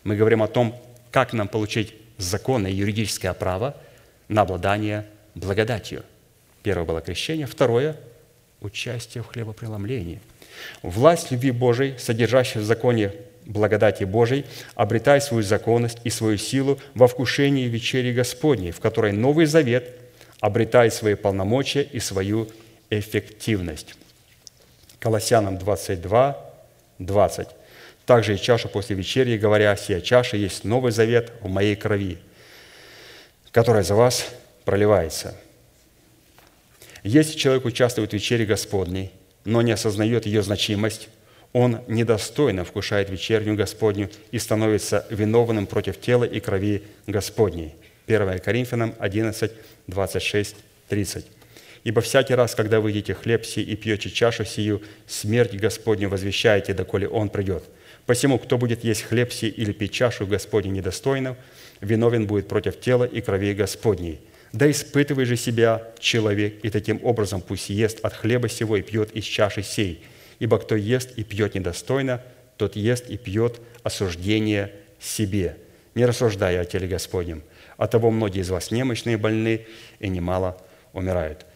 [0.02, 0.80] мы говорим о том,
[1.10, 3.76] как нам получить законное юридическое право
[4.28, 6.02] на обладание благодатью.
[6.62, 7.46] Первое было крещение.
[7.46, 7.96] Второе–
[8.60, 10.20] участие в хлебопреломлении.
[10.82, 13.12] Власть любви Божией, содержащая в законе
[13.44, 19.46] благодати Божией, обретай свою законность и свою силу во вкушении вечери Господней, в которой Новый
[19.46, 19.94] Завет
[20.40, 22.48] обретает свои полномочия и свою
[22.90, 23.94] эффективность.
[24.98, 26.38] Колоссянам 22,
[26.98, 27.48] 20.
[28.06, 32.18] Также и чашу после вечери, говоря, «Сия чаша есть Новый Завет в моей крови,
[33.50, 34.26] которая за вас
[34.64, 35.34] проливается».
[37.02, 39.10] Если человек участвует в вечере Господней,
[39.44, 41.08] но не осознает ее значимость,
[41.52, 47.74] он недостойно вкушает вечернюю Господню и становится виновным против тела и крови Господней.
[48.06, 49.52] 1 Коринфянам 11,
[49.86, 50.56] 26,
[50.88, 51.26] 30.
[51.84, 56.74] «Ибо всякий раз, когда вы едите хлеб сий и пьете чашу сию, смерть Господню возвещаете,
[56.74, 57.64] доколе Он придет.
[58.06, 61.36] Посему, кто будет есть хлеб сий или пить чашу Господню недостойно,
[61.80, 64.20] виновен будет против тела и крови Господней.
[64.52, 69.10] Да испытывай же себя человек, и таким образом пусть ест от хлеба сего и пьет
[69.12, 70.04] из чаши сей.
[70.38, 72.22] Ибо кто ест и пьет недостойно,
[72.56, 75.56] тот ест и пьет осуждение себе,
[75.94, 77.42] не рассуждая о теле Господнем.
[77.76, 79.66] От того многие из вас немощные, больны,
[79.98, 80.56] и немало
[80.92, 81.46] умирают».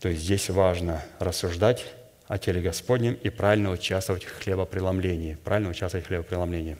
[0.00, 1.84] То есть здесь важно рассуждать
[2.28, 5.38] о теле Господнем и правильно участвовать в хлебопреломлении.
[5.44, 6.76] Правильно участвовать в хлебопреломлении.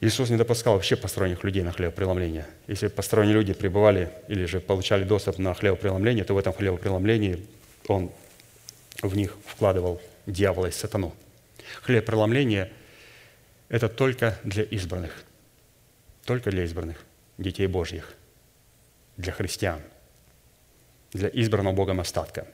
[0.00, 2.46] Иисус не допускал вообще посторонних людей на хлебопреломление.
[2.66, 7.46] Если посторонние люди пребывали или же получали доступ на хлебопреломление, то в этом хлебопреломлении
[7.88, 8.10] Он
[9.02, 11.14] в них вкладывал дьявола и сатану.
[11.82, 12.72] Хлебопреломление–
[13.68, 15.24] это только для избранных.
[16.24, 17.04] Только для избранных,
[17.36, 18.14] детей Божьих,
[19.16, 19.80] для христиан,
[21.12, 22.46] для избранного Богом остатка,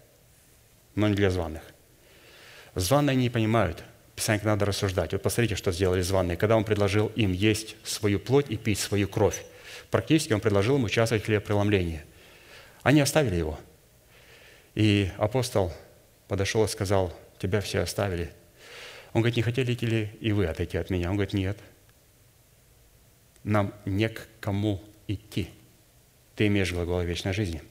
[0.94, 1.62] но не для званых.
[2.74, 5.12] Званые не понимают– Писание надо рассуждать.
[5.12, 6.36] Вот посмотрите, что сделали званые.
[6.36, 9.44] Когда он предложил им есть свою плоть и пить свою кровь,
[9.90, 12.02] практически он предложил им участвовать в хлебопреломлении.
[12.82, 13.58] Они оставили его.
[14.74, 15.72] И апостол
[16.28, 18.32] подошел и сказал, тебя все оставили.
[19.12, 21.10] Он говорит, не хотели ли и вы отойти от меня?
[21.10, 21.58] Он говорит, нет.
[23.42, 25.50] Нам не к кому идти.
[26.36, 27.62] Ты имеешь глагол вечной жизни.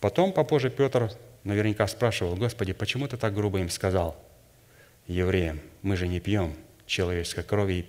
[0.00, 1.10] Потом попозже Петр
[1.44, 4.16] наверняка спрашивал, Господи, почему ты так грубо им сказал?
[5.06, 6.54] евреям, мы же не пьем
[6.86, 7.86] человеческой крови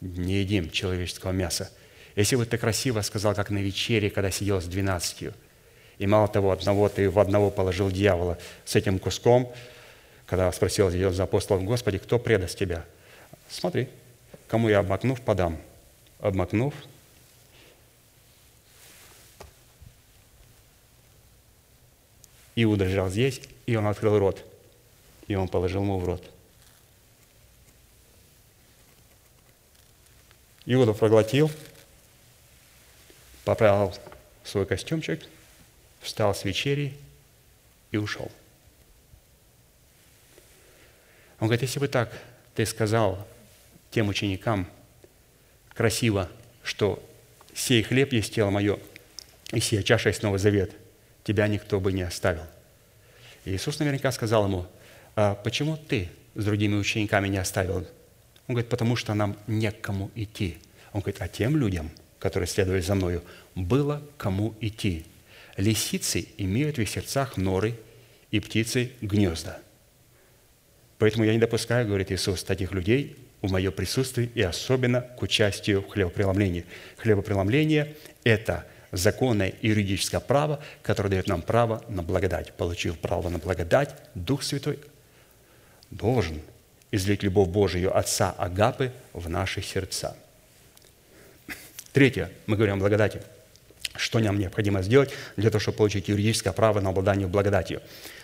[0.00, 1.70] и не едим человеческого мяса.
[2.16, 5.34] Если бы ты красиво сказал, как на вечере, когда сидел с двенадцатью,
[5.98, 9.52] и мало того, одного ты в одного положил дьявола с этим куском,
[10.26, 12.84] когда спросил за апостолов, Господи, кто предаст тебя?
[13.48, 13.88] Смотри,
[14.48, 15.58] кому я обмакнув, подам.
[16.18, 16.74] Обмакнув,
[22.56, 24.44] Иуда лежал здесь, и он открыл рот,
[25.26, 26.30] и он положил ему в рот.
[30.66, 31.50] Иуда проглотил,
[33.44, 33.94] поправил
[34.44, 35.26] свой костюмчик,
[36.00, 36.96] встал с вечери
[37.90, 38.30] и ушел.
[41.40, 42.10] Он говорит, если бы так
[42.54, 43.26] ты сказал
[43.90, 44.66] тем ученикам
[45.74, 46.30] красиво,
[46.62, 47.02] что
[47.54, 48.78] сей хлеб есть тело мое,
[49.52, 50.72] и сия чаша есть Новый Завет,
[51.24, 52.44] тебя никто бы не оставил.
[53.44, 54.66] И Иисус наверняка сказал ему,
[55.16, 57.86] а почему ты с другими учениками не оставил
[58.46, 60.58] он говорит, потому что нам некому идти.
[60.92, 63.22] Он говорит, а тем людям, которые следовали за мною,
[63.54, 65.06] было кому идти.
[65.56, 67.74] Лисицы имеют в их сердцах норы,
[68.30, 69.60] и птицы– гнезда.
[70.98, 75.82] Поэтому я не допускаю, говорит Иисус, таких людей в мое присутствие и особенно к участию
[75.82, 76.64] в хлебопреломлении.
[76.96, 82.52] Хлебопреломление– это законное юридическое право, которое дает нам право на благодать.
[82.54, 84.78] Получив право на благодать, Дух Святой
[85.90, 86.40] должен–
[86.94, 90.16] излить любовь Божию Отца Агапы в наши сердца.
[91.92, 93.20] Третье, мы говорим о благодати.
[93.96, 97.82] Что нам необходимо сделать для того, чтобы получить юридическое право на обладание благодатью?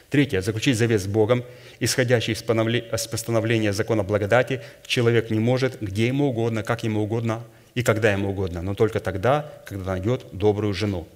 [0.09, 1.45] Третье, заключить завет с Богом,
[1.81, 7.83] исходящий из постановления закона благодати, человек не может где ему угодно, как ему угодно и
[7.83, 11.07] когда ему угодно, но только тогда, когда найдет добрую жену.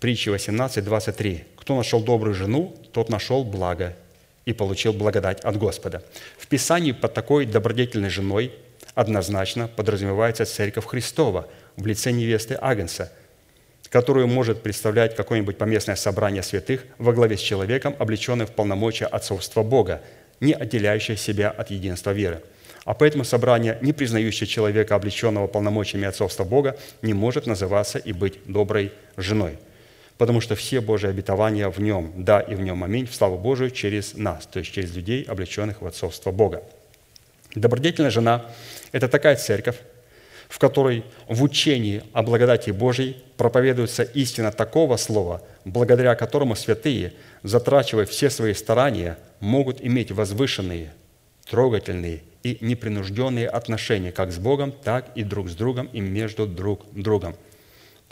[0.00, 1.44] Притча 18, 23.
[1.56, 3.94] «Кто нашел добрую жену, тот нашел благо
[4.44, 6.02] и получил благодать от Господа.
[6.38, 8.52] В Писании под такой добродетельной женой
[8.94, 13.12] однозначно подразумевается Церковь Христова в лице невесты Агнца,
[13.88, 19.62] которую может представлять какое-нибудь поместное собрание святых во главе с человеком, облеченным в полномочия отцовства
[19.62, 20.02] Бога,
[20.40, 22.42] не отделяющее себя от единства веры.
[22.84, 28.38] А поэтому собрание, не признающее человека, облеченного полномочиями отцовства Бога, не может называться и быть
[28.46, 29.58] доброй женой–
[30.22, 33.72] потому что все Божьи обетования в нем, да и в нем аминь, в славу Божию
[33.72, 36.62] через нас, то есть через людей, облеченных в отцовство Бога.
[37.56, 38.46] Добродетельная жена–
[38.92, 39.76] это такая церковь,
[40.48, 48.06] в которой в учении о благодати Божьей проповедуется истина такого слова, благодаря которому святые, затрачивая
[48.06, 50.92] все свои старания, могут иметь возвышенные,
[51.50, 56.82] трогательные и непринужденные отношения как с Богом, так и друг с другом и между друг
[56.92, 57.36] другом–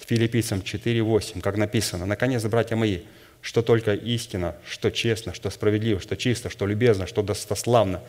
[0.07, 3.01] Филиппийцам 4:8, как написано, «Наконец, братья мои,
[3.43, 8.01] что только истина, что честно, что справедливо, что чисто, что любезно, что достославно,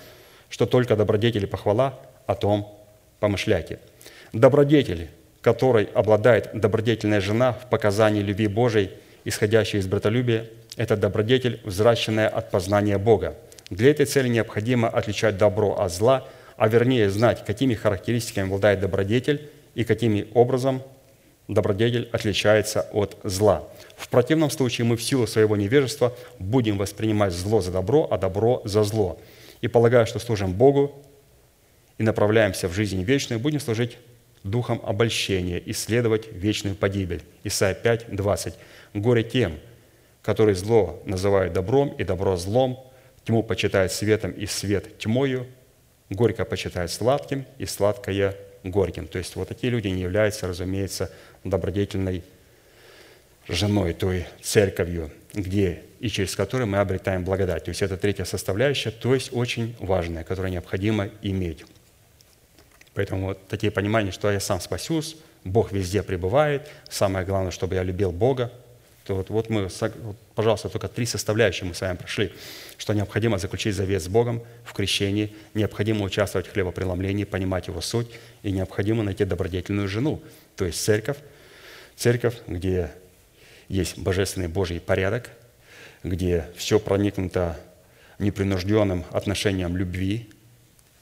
[0.49, 2.79] что только добродетели похвала, о том
[3.19, 3.79] помышляйте».
[4.33, 5.09] Добродетели,
[5.41, 8.91] которой обладает добродетельная жена в показании любви Божией,
[9.25, 13.35] исходящей из братолюбия, это добродетель, взращенная от познания Бога.
[13.71, 19.49] Для этой цели необходимо отличать добро от зла, а вернее знать, какими характеристиками обладает добродетель
[19.75, 20.83] и каким образом
[21.47, 23.63] добродетель отличается от зла.
[23.95, 28.61] В противном случае мы в силу своего невежества будем воспринимать зло за добро, а добро
[28.65, 29.17] за зло.
[29.61, 30.93] И полагая, что служим Богу,
[31.97, 33.97] и направляемся в жизнь вечную, будем служить
[34.43, 37.21] духом обольщения, исследовать вечную погибель.
[37.45, 38.53] Исайя 5, 20.
[38.95, 39.53] «Горе тем,
[40.23, 42.90] которые зло называют добром и добро злом,
[43.25, 45.47] тьму почитают светом и свет тьмою,
[46.09, 49.07] горько почитают сладким и сладкое горьким».
[49.07, 51.11] То есть вот такие люди не являются, разумеется,
[51.43, 52.23] добродетельной
[53.47, 57.65] женой, той церковью, где и через которую мы обретаем благодать.
[57.65, 61.63] То есть это третья составляющая, то есть очень важная, которую необходимо иметь.
[62.93, 67.83] Поэтому вот такие понимания, что я сам спасусь, Бог везде пребывает, самое главное, чтобы я
[67.83, 68.51] любил Бога,
[69.05, 69.69] то вот, вот мы,
[70.35, 72.33] пожалуйста, только три составляющие мы с вами прошли,
[72.81, 78.07] что необходимо заключить завет с Богом в крещении, необходимо участвовать в хлебопреломлении, понимать его суть,
[78.41, 80.19] и необходимо найти добродетельную жену,
[80.55, 81.17] то есть церковь,
[81.95, 82.89] церковь, где
[83.69, 85.29] есть божественный Божий порядок,
[86.03, 87.55] где все проникнуто
[88.17, 90.31] непринужденным отношением любви,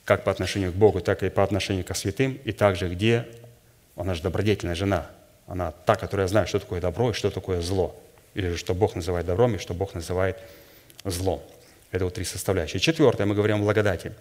[0.03, 3.25] как по отношению к Богу, так и по отношению к святым, и также где
[3.95, 5.09] она же добродетельная жена,
[5.47, 7.97] она та, которая знает, что такое добро и что такое зло,
[8.33, 10.37] или что Бог называет добром и что Бог называет
[11.05, 11.41] злом.
[11.91, 12.79] Это вот три составляющие.
[12.79, 14.13] Четвертое, мы говорим о благодати.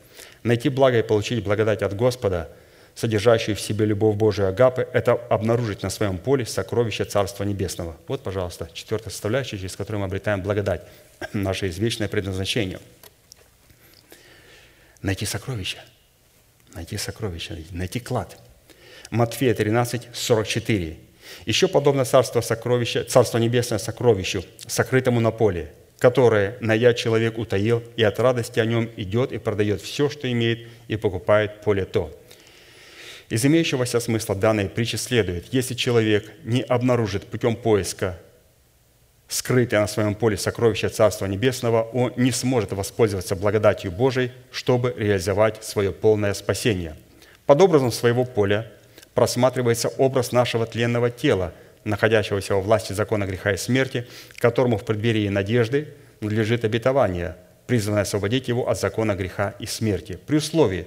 [0.43, 2.49] Найти благо и получить благодать от Господа,
[2.95, 7.97] содержащую в себе любовь Божию Агапы, это обнаружить на своем поле сокровище Царства Небесного.
[8.09, 10.83] Вот, пожалуйста, четвертая составляющая, через которую мы обретаем благодать,
[11.33, 12.81] наше извечное предназначение–
[15.03, 15.79] найти сокровища.
[16.75, 18.39] Найти сокровища, найти клад.
[19.11, 20.97] Матфея 13, 44.
[21.47, 28.03] Еще подобно царство сокровища, царство небесное сокровищу, сокрытому на поле, которое найдя человек утаил, и
[28.03, 32.17] от радости о нем идет и продает все, что имеет, и покупает поле то.
[33.29, 38.19] Из имеющегося смысла данной притчи следует, если человек не обнаружит путем поиска
[39.29, 45.63] скрытое на своем поле сокровище Царства Небесного, он не сможет воспользоваться благодатью Божией, чтобы реализовать
[45.63, 46.97] свое полное спасение.
[47.45, 48.73] Под образом своего поля
[49.13, 51.53] просматривается образ нашего тленного тела,
[51.85, 54.07] находящегося во власти закона греха и смерти,
[54.37, 60.37] которому в преддверии надежды надлежит обетование, призванное освободить его от закона греха и смерти, при
[60.37, 60.87] условии,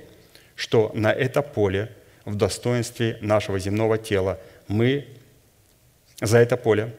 [0.55, 1.91] что на это поле
[2.25, 5.07] в достоинстве нашего земного тела мы
[6.21, 6.93] за это поле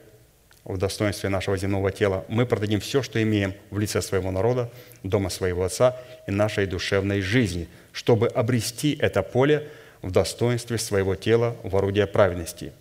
[0.64, 4.70] в достоинстве нашего земного тела, мы продадим все, что имеем в лице своего народа,
[5.02, 9.68] дома своего Отца и нашей душевной жизни, чтобы обрести это поле
[10.02, 12.72] в достоинстве своего тела в орудие праведности.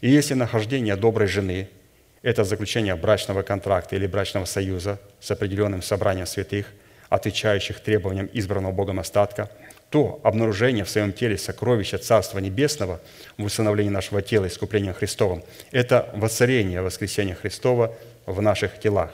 [0.00, 1.68] И если нахождение доброй жены–
[2.22, 6.66] это заключение брачного контракта или брачного союза с определенным собранием святых,
[7.08, 9.50] отвечающих требованиям избранного Богом остатка–
[9.90, 13.00] то обнаружение в своем теле сокровища Царства Небесного
[13.38, 17.94] в усыновлении нашего тела искуплением Христовым– это воцарение воскресения Христова
[18.26, 19.12] в наших телах.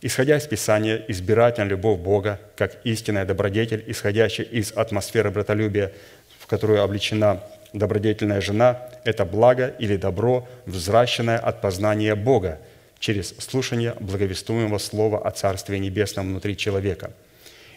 [0.00, 5.92] Исходя из Писания, избирательная любовь Бога, как истинная добродетель, исходящая из атмосферы братолюбия,
[6.38, 7.40] в которую облечена
[7.74, 12.58] добродетельная жена, это благо или добро, взращенное от познания Бога
[12.98, 17.10] через слушание благовестуемого слова о Царстве Небесном внутри человека–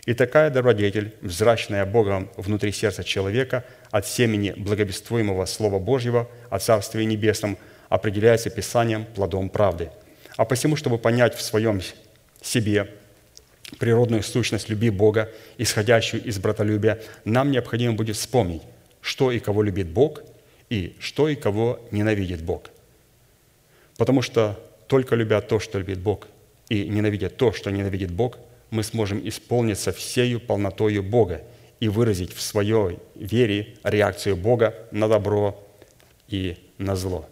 [0.08, 7.04] и такая добродетель, взращенная Богом внутри сердца человека от семени благовествуемого Слова Божьего о Царстве
[7.04, 7.58] Небесном,
[7.90, 9.90] определяется Писанием плодом правды.
[10.38, 11.82] А посему, чтобы понять в своем
[12.42, 12.88] себе
[13.80, 18.62] природную сущность любви Бога, исходящую из братолюбия, нам необходимо будет вспомнить,
[19.08, 20.22] что и кого любит Бог,
[20.70, 22.70] и что и кого ненавидит Бог.
[23.96, 26.28] Потому что только любя то, что любит Бог,
[26.68, 28.38] и ненавидя то, что ненавидит Бог,
[28.70, 31.42] мы сможем исполниться всею полнотою Бога
[31.80, 35.58] и выразить в своей вере реакцию Бога на добро
[36.28, 37.30] и на зло.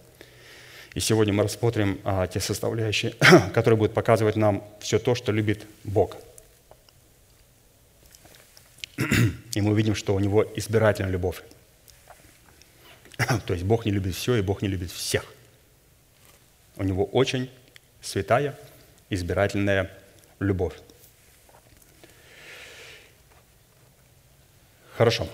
[0.94, 3.16] И сегодня мы рассмотрим а, те составляющие,
[3.54, 6.16] которые будут показывать нам все то, что любит Бог.
[9.56, 11.44] И мы увидим, что у него избирательная любовь.
[13.46, 15.26] То есть Бог не любит все, и Бог не любит всех.
[16.78, 17.50] У него очень
[18.02, 18.58] святая
[19.10, 19.92] избирательная
[20.40, 20.74] любовь.
[24.98, 25.28] Хорошо.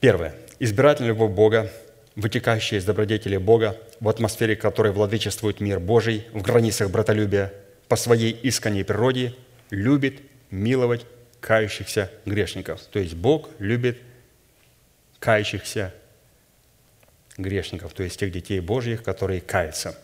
[0.00, 0.34] Первое.
[0.58, 1.70] Избирательная любовь Бога,
[2.16, 7.52] вытекающая из добродетели Бога, в атмосфере которой владычествует мир Божий, в границах братолюбия,
[7.88, 9.34] по своей искренней природе,
[9.70, 10.20] любит
[10.50, 11.06] миловать
[11.40, 12.80] кающихся грешников.
[12.92, 13.98] То есть Бог любит
[15.22, 15.94] кающихся
[17.38, 19.96] грешников, то есть тех детей Божьих, которые каются.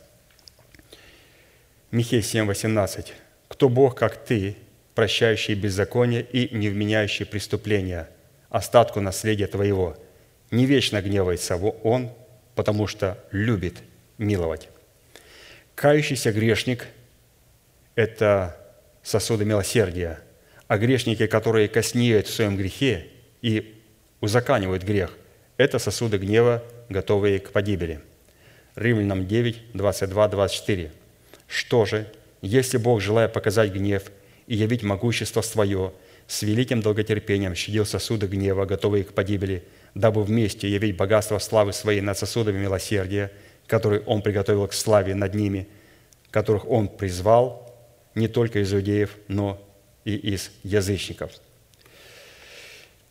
[1.90, 3.12] Михей 7, 18.
[3.48, 4.56] «Кто Бог, как ты,
[4.94, 8.08] прощающий беззаконие и не вменяющий преступления,
[8.48, 9.96] остатку наследия твоего.
[10.52, 12.12] Не вечно гневается он,
[12.54, 13.78] потому что любит
[14.18, 14.68] миловать.
[15.74, 16.86] Кающийся грешник–
[17.96, 18.56] это
[19.02, 20.20] сосуды милосердия,
[20.68, 23.08] А грешники, которые коснеют в своем грехе
[23.42, 23.77] и
[24.20, 25.12] узаканивают грех,
[25.56, 28.00] это сосуды гнева, готовые к погибели.
[28.76, 30.92] Римлянам 9, 22, 24.
[31.48, 32.06] Что же,
[32.42, 34.04] если Бог, желая показать гнев
[34.46, 35.92] и явить могущество свое,
[36.28, 39.64] с великим долготерпением щадил сосуды гнева, готовые к погибели,
[39.94, 43.32] дабы вместе явить богатство славы своей над сосудами милосердия,
[43.66, 45.66] которые Он приготовил к славе над ними,
[46.30, 47.74] которых Он призвал
[48.14, 49.60] не только из иудеев, но
[50.04, 51.32] и из язычников.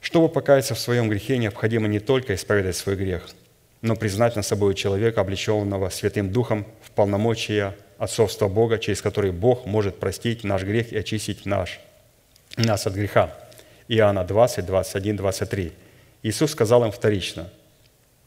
[0.08, 3.28] Чтобы покаяться в своем грехе, необходимо не только исповедать свой грех,
[3.82, 9.66] но признать над собой человека, облеченного Святым Духом в полномочия отцовства Бога, через который Бог
[9.66, 11.82] может простить наш грех и очистить наш,
[12.56, 13.38] нас от греха.
[13.90, 15.74] Иоанна 20, 21, 23.
[16.24, 17.52] Иисус сказал им вторично,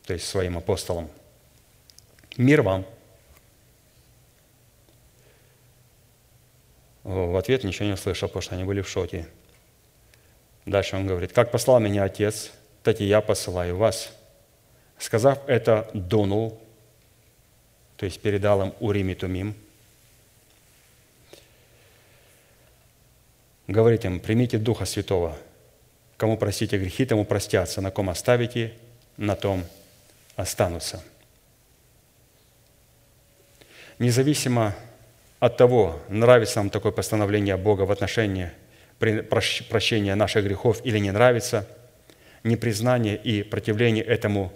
[0.05, 1.09] то есть своим апостолам,
[2.37, 2.85] «Мир вам».
[7.05, 9.27] В ответ ничего не услышал, потому что они были в шоке.
[10.71, 12.53] Дальше он говорит, «Как послал меня Отец,
[12.85, 14.13] так и я посылаю вас».
[14.99, 16.61] Сказав это, дунул,
[17.97, 19.57] то есть передал им Урим и Тумим,
[23.67, 25.37] говорит им, примите Духа Святого,
[26.17, 28.73] кому простите грехи, тому простятся, на ком оставите,
[29.17, 29.65] на том
[30.37, 31.03] останутся.
[33.99, 34.77] Независимо
[35.41, 38.53] от того, нравится нам такое постановление Бога в отношении
[39.01, 41.67] прощения наших грехов или не нравится,
[42.45, 44.53] непризнание и противление этому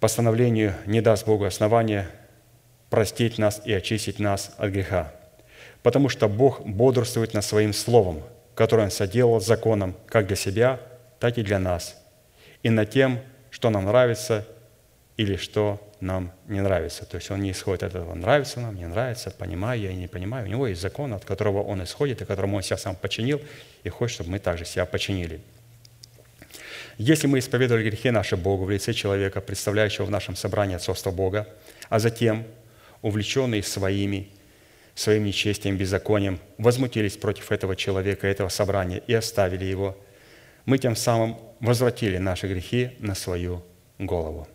[0.00, 2.08] постановлению не даст Богу основания
[2.90, 5.12] простить нас и очистить нас от греха.
[5.82, 8.22] Потому что Бог бодрствует над Своим Словом,
[8.54, 10.80] которое Он соделал законом как для себя,
[11.20, 11.96] так и для нас,
[12.62, 13.20] и над тем,
[13.50, 14.46] что нам нравится
[15.16, 17.04] или что нам не нравится.
[17.06, 20.08] То есть он не исходит от этого, нравится нам, не нравится, понимаю я и не
[20.08, 20.46] понимаю.
[20.46, 23.40] У него есть закон, от которого он исходит, и которому он себя сам починил,
[23.82, 25.40] и хочет, чтобы мы также себя починили–
[26.98, 31.46] если мы исповедовали грехи наши Богу в лице человека, представляющего в нашем собрании отцовство Бога,
[31.90, 32.44] а затем,
[33.02, 34.30] увлеченные своими,
[34.94, 39.96] своим нечестием, беззаконием, возмутились против этого человека, этого собрания и оставили его,
[40.64, 43.62] мы тем самым возвратили наши грехи на свою
[43.98, 44.48] голову.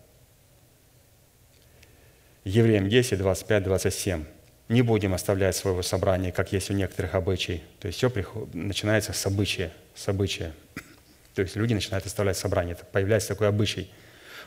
[2.44, 4.26] Евреям 10, 25, 27.
[4.70, 7.62] Не будем оставлять своего собрания, как есть у некоторых обычай.
[7.80, 8.12] То есть все
[8.54, 9.72] начинается с обычая.
[9.94, 10.54] С обычая.
[11.36, 13.92] То есть люди начинают оставлять собрание, появляется такой обычай.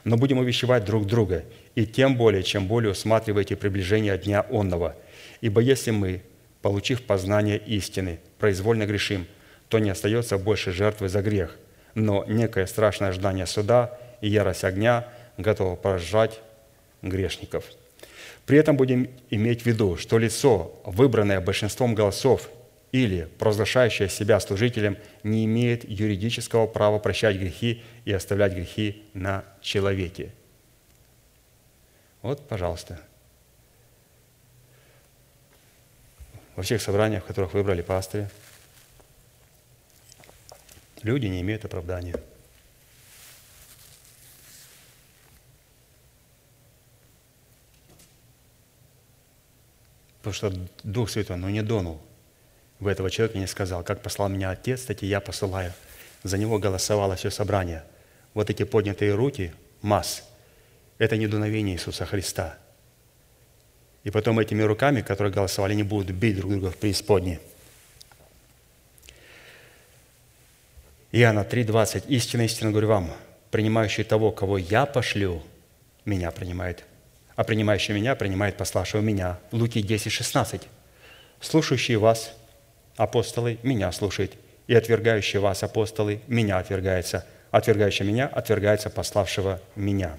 [0.02, 1.44] Но будем увещевать друг друга,
[1.76, 4.96] и тем более, чем более усматриваете приближение дня онного.
[5.40, 6.22] Ибо если мы,
[6.62, 9.26] получив познание истины, произвольно грешим,
[9.68, 11.56] то не остается больше жертвы за грех,
[11.94, 16.40] но некое страшное ожидание суда и ярость огня готово поражать
[17.02, 17.64] грешников.
[18.46, 22.50] При этом будем иметь в виду, что лицо, выбранное большинством голосов
[22.92, 30.30] или провозглашающая себя служителем не имеет юридического права прощать грехи и оставлять грехи на человеке.
[32.22, 33.00] Вот, пожалуйста.
[36.54, 38.30] Во всех собраниях, в которых выбрали пастыря,
[41.02, 42.14] люди не имеют оправдания.
[50.24, 50.52] Потому что
[50.82, 52.00] Дух Святой, ну, не донул–
[52.80, 55.72] в этого человека не сказал, как послал меня Отец, так и я посылаю.
[56.22, 57.84] За него голосовало все собрание.
[58.34, 60.24] Вот эти поднятые руки, масс,
[60.98, 62.58] это не дуновение Иисуса Христа.
[64.02, 67.38] И потом этими руками, которые голосовали, не будут бить друг друга в преисподней.
[71.12, 72.04] Иоанна 3,20.
[72.08, 73.10] «Истинно, истинно говорю вам,
[73.50, 75.42] принимающий того, кого я пошлю,
[76.04, 76.84] меня принимает,
[77.36, 79.38] а принимающий меня принимает пославшего меня».
[79.52, 80.62] Луки 10, 16.
[81.40, 82.32] «Слушающий вас–
[82.96, 84.34] апостолы, меня слушает.
[84.66, 87.26] И отвергающий вас, апостолы, меня отвергается.
[87.50, 90.18] Отвергающий меня, отвергается пославшего меня».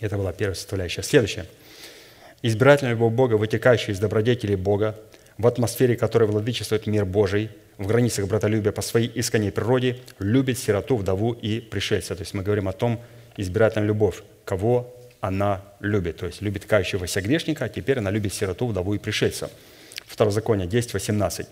[0.00, 1.02] Это была первая составляющая.
[1.02, 1.46] Следующее.
[2.42, 4.98] Избирательная любовь Бога, вытекающая из добродетелей Бога,
[5.38, 10.96] в атмосфере которой владычествует мир Божий, в границах братолюбия по своей искренней природе, любит сироту,
[10.96, 12.14] вдову и пришельца.
[12.14, 13.00] То есть мы говорим о том,
[13.36, 14.94] избирательная любовь, кого
[15.24, 16.18] она любит.
[16.18, 19.50] То есть любит кающегося грешника, а теперь она любит сироту, вдову и пришельца.
[20.06, 21.46] Второзаконие 10, 18,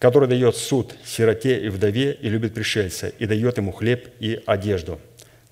[0.00, 5.00] который дает суд сироте и вдове и любит пришельца, и дает ему хлеб и одежду.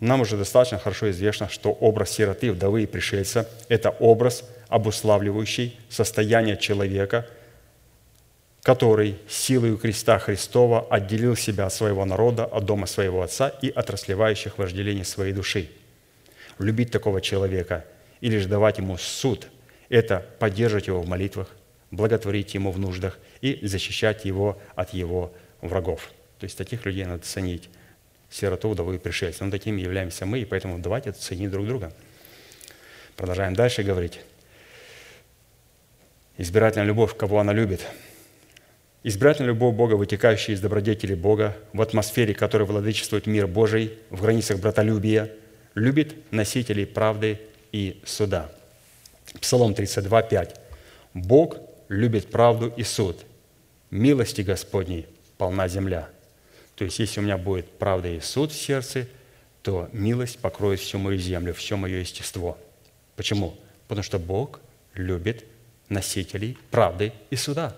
[0.00, 6.56] Нам уже достаточно хорошо известно, что образ сироты, вдовы и пришельца– это образ, обуславливающий состояние
[6.56, 7.28] человека,
[8.64, 13.88] который силой креста Христова отделил себя от своего народа, от дома своего отца и от
[13.88, 15.70] расливающих вожделений своей души.
[16.58, 17.84] Любить такого человека
[18.20, 19.48] или же давать ему суд–
[19.88, 21.48] это поддерживать его в молитвах,
[21.90, 26.12] благотворить ему в нуждах и защищать его от его врагов.
[26.38, 27.68] То есть таких людей надо ценить.
[28.30, 29.42] Сироту, вдову и пришельцев.
[29.42, 31.92] Но такими являемся мы, и поэтому давайте ценить друг друга.
[33.16, 34.20] Продолжаем дальше говорить.
[36.36, 37.86] Избирательная любовь, кого она любит.
[39.04, 44.58] Избирательная любовь Бога, вытекающая из добродетели Бога, в атмосфере, которой владычествует мир Божий, в границах
[44.58, 45.30] братолюбия,
[45.74, 47.40] любит носителей правды
[47.72, 48.50] и суда.
[49.40, 50.60] Псалом 32, 5.
[51.14, 51.56] «Бог
[51.88, 53.24] любит правду и суд.
[53.90, 55.06] Милости Господней
[55.38, 56.08] полна земля».
[56.76, 59.06] То есть, если у меня будет правда и суд в сердце,
[59.62, 62.58] то милость покроет всю мою землю, все мое естество.
[63.16, 63.54] Почему?
[63.86, 64.60] Потому что Бог
[64.94, 65.44] любит
[65.88, 67.76] носителей правды и суда.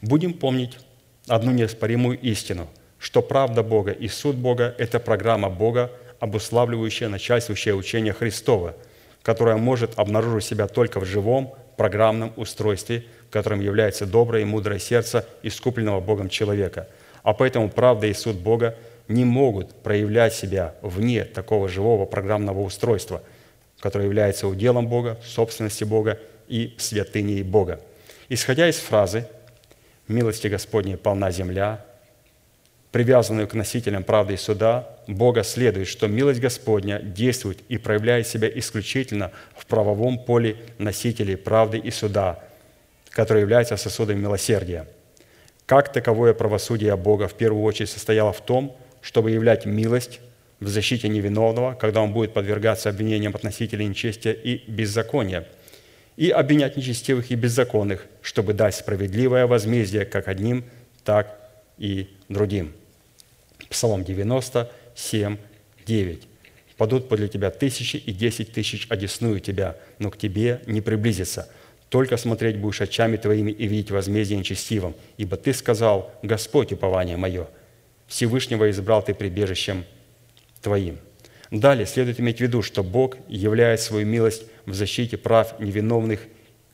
[0.00, 0.78] Будем помнить
[1.26, 8.12] одну неоспоримую истину, что правда Бога и суд Бога– это программа Бога, обуславливающая начальствующее учение
[8.12, 8.74] Христова,
[9.22, 15.26] которое может обнаружить себя только в живом программном устройстве, которым является доброе и мудрое сердце
[15.42, 16.88] искупленного Богом человека.
[17.22, 23.22] А поэтому правда и суд Бога не могут проявлять себя вне такого живого программного устройства,
[23.80, 27.80] которое является уделом Бога, собственности Бога и святыней Бога.
[28.28, 29.26] Исходя из фразы
[30.08, 31.84] «Милости Господней полна земля»,
[32.92, 38.48] привязанную к носителям правды и суда, Бога следует, что милость Господня действует и проявляет себя
[38.48, 42.44] исключительно в правовом поле носителей правды и суда,
[43.10, 44.86] которые являются сосудами милосердия.
[45.66, 50.20] Как таковое правосудие Бога в первую очередь состояло в том, чтобы являть милость
[50.60, 55.46] в защите невиновного, когда он будет подвергаться обвинениям относителей нечестия и беззакония–
[56.18, 60.64] и обвинять нечестивых и беззаконных, чтобы дать справедливое возмездие как одним,
[61.04, 61.38] так
[61.78, 62.72] и другим.
[63.70, 64.02] Псалом
[64.98, 65.36] 97,
[65.86, 66.28] 9.
[66.76, 71.48] «Падут подле тебя тысячи и десять тысяч одесную тебя, но к тебе не приблизится.
[71.88, 77.48] Только смотреть будешь очами твоими и видеть возмездие нечестивым, ибо ты сказал, Господь, упование мое,
[78.06, 79.84] Всевышнего избрал ты прибежищем
[80.60, 80.98] твоим».
[81.50, 86.20] Далее следует иметь в виду, что Бог являет свою милость в защите прав невиновных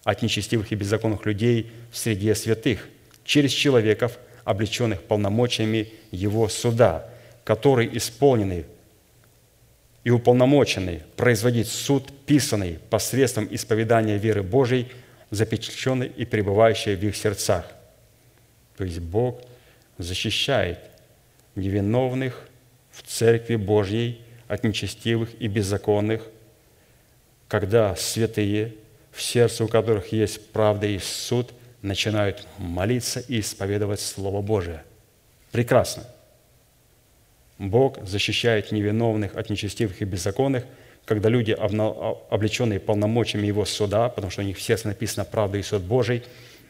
[0.02, 2.88] от нечестивых и беззаконных людей в среде святых,
[3.24, 7.08] через человеков, облеченных полномочиями Его суда,
[7.44, 8.64] который исполненный
[10.02, 14.88] и уполномоченный производить суд, писанный посредством исповедания веры Божией,
[15.30, 17.66] запечатленный и пребывающий в их сердцах.
[18.76, 19.40] То есть Бог
[19.98, 20.78] защищает
[21.54, 22.48] невиновных
[22.90, 26.22] в Церкви Божьей от нечестивых и беззаконных,
[27.48, 28.74] когда святые,
[29.10, 34.84] в сердце у которых есть правда и суд, начинают молиться и исповедовать Слово Божие.
[35.52, 36.04] Прекрасно.
[37.58, 40.64] Бог защищает невиновных от нечестивых и беззаконных,
[41.04, 45.62] когда люди, облеченные полномочиями Его суда, потому что у них в сердце написано «правда и
[45.62, 46.22] суд Божий»,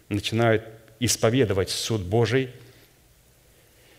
[0.09, 0.64] начинают
[1.01, 2.51] исповедовать суд Божий,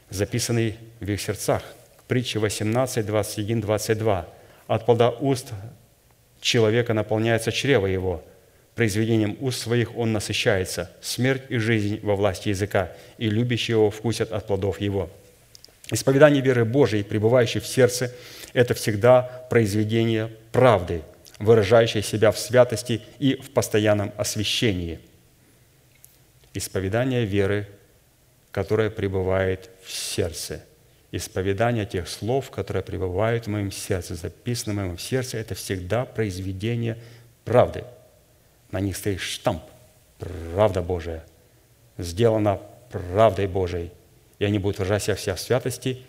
[0.09, 1.63] записанный в их сердцах–
[2.07, 4.27] Притча 18, 21, 22.
[4.67, 5.53] «От плода уст
[6.39, 8.23] человека наполняется чрево его,
[8.75, 14.31] произведением уст своих он насыщается, смерть и жизнь во власти языка, и любящие его вкусят
[14.31, 15.09] от плодов его».
[15.91, 18.13] Исповедание веры Божией, пребывающей в сердце,
[18.53, 21.01] это всегда произведение правды,
[21.39, 24.99] выражающее себя в святости и в постоянном освящении.
[26.53, 27.67] Исповедание веры,
[28.51, 30.63] которое пребывает в сердце–
[31.15, 36.97] исповедание тех слов, которые пребывают в моем сердце, записаны в моем сердце, это всегда произведение
[37.45, 37.83] правды.
[38.71, 39.63] На них стоит штамп
[40.19, 41.23] «Правда Божия»,
[41.97, 42.59] сделано
[42.91, 43.91] правдой Божией,
[44.39, 46.01] и они будут выражать себя вся в святости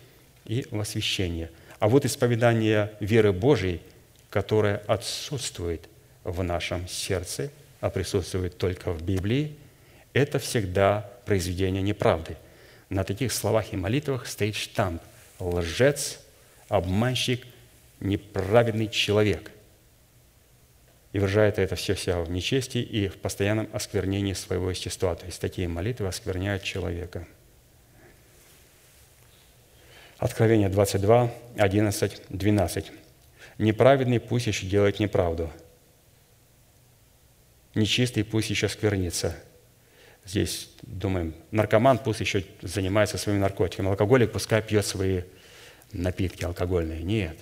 [0.45, 1.49] и в освящении.
[1.79, 3.81] А вот исповедание веры Божией,
[4.29, 5.87] которое отсутствует
[6.23, 9.55] в нашем сердце, а присутствует только в Библии,
[10.13, 12.37] это всегда произведение неправды–
[12.89, 15.01] на таких словах и молитвах стоит штамп
[15.39, 16.19] «лжец»,
[16.69, 17.45] «обманщик»,
[17.99, 19.51] «неправедный человек».
[21.11, 25.15] И выражает это все себя в нечестии и в постоянном осквернении своего естества.
[25.15, 27.27] То есть такие молитвы оскверняют человека.
[30.17, 32.91] Откровение 22, 11, 12.
[33.59, 35.51] «Неправедный пусть еще делает неправду,
[37.75, 39.35] нечистый пусть еще сквернится,
[40.25, 45.23] здесь думаем, наркоман пусть еще занимается своими наркотиками, алкоголик пускай пьет свои
[45.91, 47.03] напитки алкогольные.
[47.03, 47.37] Нет.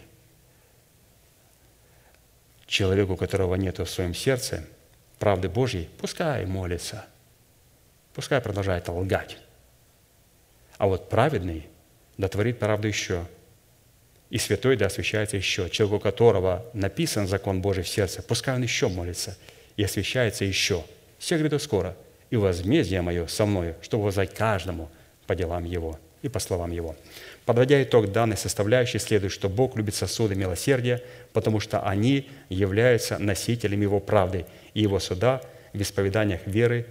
[2.68, 4.66] Человеку, у которого нет в своем сердце
[5.20, 7.06] правды Божьей, пускай молится,
[8.14, 9.38] пускай продолжает лгать.
[10.78, 11.68] А вот праведный
[12.18, 13.26] дотворит правду еще,
[14.30, 15.70] и святой да освящается еще.
[15.70, 19.38] Человек, у которого написан закон Божий в сердце, пускай он еще молится
[19.78, 20.84] и освящается еще–
[21.18, 21.96] все гряду скоро,
[22.30, 24.90] и возмездие мое со мною, чтобы воздать каждому
[25.28, 26.96] по делам его и по словам его».
[27.46, 33.84] Подводя итог данной составляющей, следует, что Бог любит сосуды милосердия, потому что они являются носителями
[33.84, 35.42] Его правды и Его суда
[35.74, 36.88] в исповеданиях веры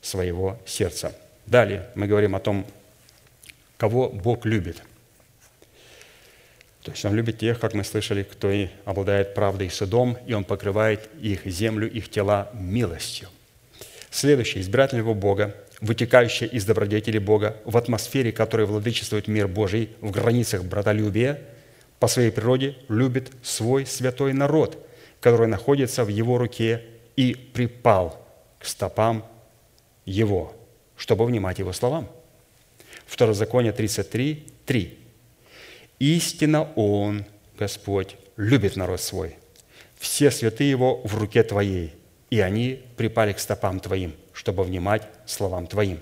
[0.00, 1.14] своего сердца.
[1.44, 2.66] Далее мы говорим о том,
[3.76, 4.82] кого Бог любит.
[6.82, 10.32] То есть Он любит тех, как мы слышали, кто и обладает правдой и судом, и
[10.34, 13.28] Он покрывает их землю, их тела милостью.
[14.10, 20.64] Следующее, избирательного Бога вытекающая из добродетели Бога, в атмосфере, которой владычествует мир Божий, в границах
[20.64, 21.40] братолюбия,
[21.98, 24.86] по своей природе любит свой святой народ,
[25.20, 26.82] который находится в его руке
[27.16, 28.22] и припал
[28.58, 29.24] к стопам
[30.04, 30.54] его,
[30.96, 32.08] чтобы внимать его словам.
[33.06, 34.98] Второзаконие 33, 3.
[35.98, 37.24] «Истинно Он,
[37.58, 39.36] Господь, любит народ свой.
[39.98, 41.94] Все святые Его в руке Твоей,
[42.28, 46.00] и они припали к стопам Твоим, чтобы внимать словам Твоим.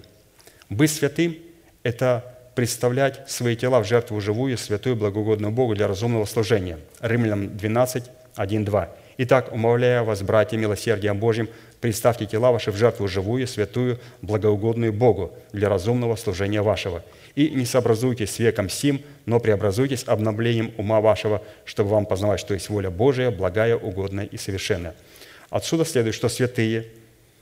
[0.69, 1.37] Быть святым–
[1.85, 6.79] это представлять свои тела в жертву живую, святую, благоугодную Богу для разумного служения.
[7.01, 8.91] Римлянам 12, 1, 2.
[9.19, 11.49] Итак, умовляя вас, братья, милосердием Божьим,
[11.85, 17.03] представьте тела ваши в жертву живую, святую, благоугодную Богу для разумного служения вашего.
[17.35, 22.55] И не сообразуйтесь с веком сим, но преобразуйтесь обновлением ума вашего, чтобы вам познавать, что
[22.55, 24.95] есть воля Божия, благая, угодная и совершенная.
[25.51, 26.87] Отсюда следует, что святые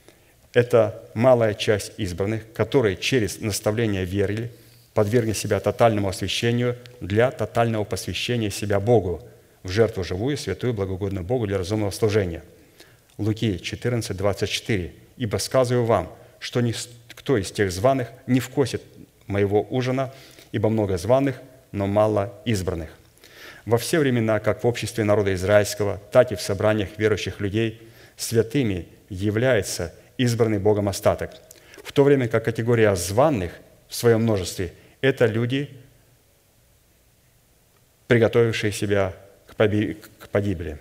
[0.55, 4.51] –это малая часть избранных, которые через наставление верили,
[4.93, 9.23] подвергли себя тотальному освящению для тотального посвящения себя Богу
[9.63, 12.43] в жертву живую, святую, благогодную Богу для разумного служения.
[13.19, 14.93] Луки 14, 24.
[15.17, 18.83] «Ибо сказываю вам, что никто из тех званых не вкусит
[19.27, 20.13] моего ужина,
[20.53, 21.41] ибо много званых,
[21.71, 22.91] но мало избранных».
[23.65, 27.81] Во все времена, как в обществе народа израильского, так и в собраниях верующих людей–
[28.17, 31.33] святыми является избранный Богом остаток.
[31.83, 33.53] В то время как категория званных
[33.89, 35.71] в своем множестве– это люди,
[38.07, 39.15] приготовившие себя
[39.47, 39.57] к
[40.29, 40.79] погибели.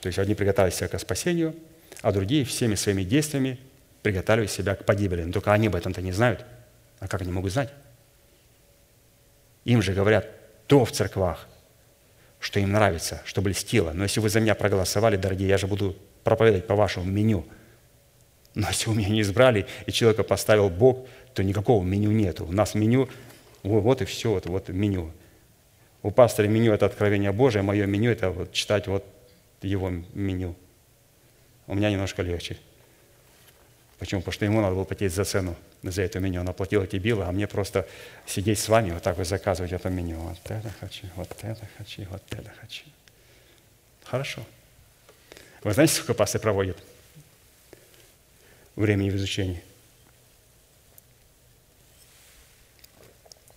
[0.00, 1.54] То есть одни приготовили себя к спасению,
[2.02, 3.58] а другие всеми своими действиями
[4.02, 5.22] приготовили себя к погибели.
[5.22, 6.44] Но только они об этом-то не знают.
[6.98, 7.70] А как они могут знать?
[9.64, 10.26] Им же говорят
[10.66, 11.46] то в церквах,
[12.38, 13.92] что им нравится, что блестело.
[13.92, 17.46] Но если вы за меня проголосовали, дорогие, я же буду проповедовать по вашему меню.
[18.54, 22.46] Но если вы меня не избрали, и человека поставил Бог, то никакого меню нету.
[22.46, 23.08] У нас меню,
[23.62, 25.12] вот и все, вот, вот меню.
[26.02, 29.04] У пастора меню– это откровение Божие, мое меню– это вот читать вот
[29.62, 30.54] его меню.
[31.66, 32.56] У меня немножко легче.
[33.98, 34.20] Почему?
[34.22, 36.40] Потому что ему надо было платить за цену за это меню.
[36.40, 37.86] Он оплатил эти билы, а мне просто
[38.26, 40.16] сидеть с вами, вот так вот заказывать это меню.
[40.16, 42.84] Вот это хочу, вот это хочу, вот это хочу.
[44.04, 44.42] Хорошо.
[45.62, 46.78] Вы знаете, сколько пастор проводит
[48.74, 49.62] времени в изучении?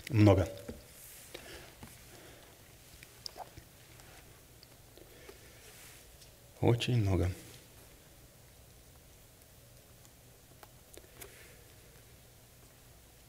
[0.09, 0.47] Много.
[6.63, 7.29] Очень много.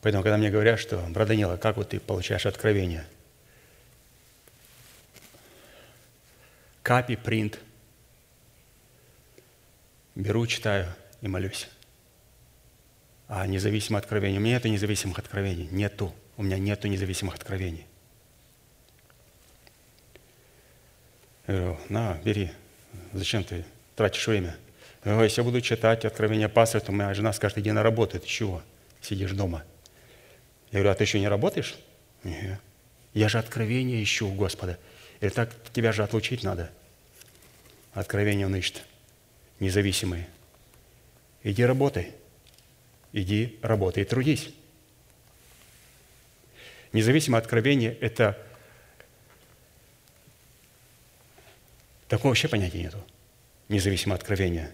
[0.02, 3.04] Поэтому, когда мне говорят, что, брат Данила, как вот ты получаешь откровение?
[6.84, 7.58] Капи, принт–
[10.14, 11.68] беру, читаю и молюсь.
[13.26, 16.14] А независимое откровение, у меня это независимых откровений, нету.
[16.36, 17.84] У меня нету независимых откровений.
[21.48, 22.52] Я говорю, на, бери.
[23.12, 23.64] Зачем ты
[23.96, 24.56] тратишь время?
[25.04, 28.18] Если я буду читать откровения пастора, то моя жена скажет, иди на работу.
[28.18, 28.62] Ты чего?
[29.02, 29.64] Сидишь дома.
[30.70, 31.76] Я говорю, а ты еще не работаешь?
[32.22, 32.58] Нет.
[33.12, 34.78] Я же откровение ищу у Господа.
[35.20, 36.70] И так тебя же отлучить надо.
[37.92, 38.82] Откровение он ищет
[39.60, 40.28] независимые.
[41.42, 42.12] Иди работай.
[43.12, 44.50] Иди работай и трудись.
[46.92, 48.38] Независимое откровение– это
[52.16, 52.98] такого вообще понятия нету.
[53.68, 54.70] Независимое откровение.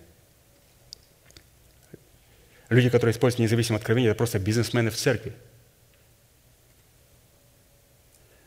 [2.69, 5.33] Люди, которые используют независимое откровение, это просто бизнесмены в церкви.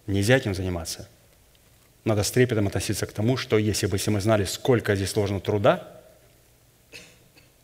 [0.08, 1.08] Нельзя этим заниматься.
[2.06, 5.42] Надо с трепетом относиться к тому, что если бы если мы знали, сколько здесь сложного
[5.42, 5.90] труда–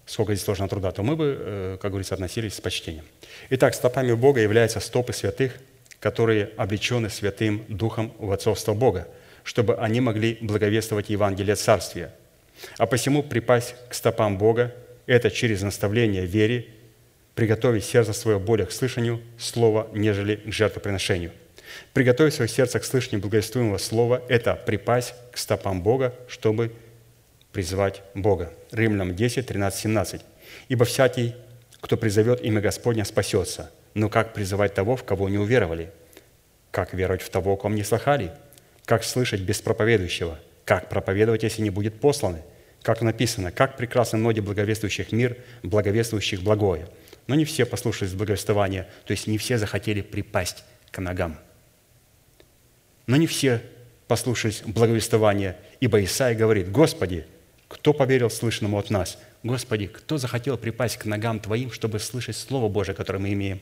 [0.10, 3.06] сколько здесь сложного труда, то мы бы, э, как говорится, относились с почтением.
[3.52, 5.54] Итак, стопами Бога являются стопы святых,
[6.00, 9.08] которые облечены Святым Духом в отцовство Бога,
[9.50, 12.12] чтобы они могли благовествовать Евангелие Царствия.
[12.78, 14.76] А посему припасть к стопам Бога–
[15.08, 16.68] это через наставление вере,
[17.34, 21.32] приготовить сердце свое более к слышанию слова, нежели к жертвоприношению.
[21.94, 26.72] Приготовить свое сердце к слышанию благовествуемого слова– это припасть к стопам Бога, чтобы
[27.52, 28.54] призвать Бога.
[28.72, 30.22] Римлянам 10, 13, 17.
[30.68, 31.34] «Ибо всякий,
[31.82, 33.72] кто призовет имя Господня, спасется.
[33.96, 35.90] Но как призывать того, в кого не уверовали?
[36.70, 38.32] Как веровать в того, ком не слыхали?
[38.90, 40.40] Как слышать без проповедующего?
[40.66, 42.42] Как проповедовать, если не будет посланы?
[42.82, 46.88] Как написано, как прекрасны ноги благовествующих мир, благовествующих благое.
[47.28, 51.38] Но не все послушались благовествования, то есть не все захотели припасть к ногам.
[53.06, 53.62] Но не все
[54.08, 57.28] послушались благовествования, ибо Исаия говорит, «Господи,
[57.68, 59.20] кто поверил слышанному от нас?
[59.44, 63.62] Господи, кто захотел припасть к ногам Твоим, чтобы слышать Слово Божие, которое мы имеем?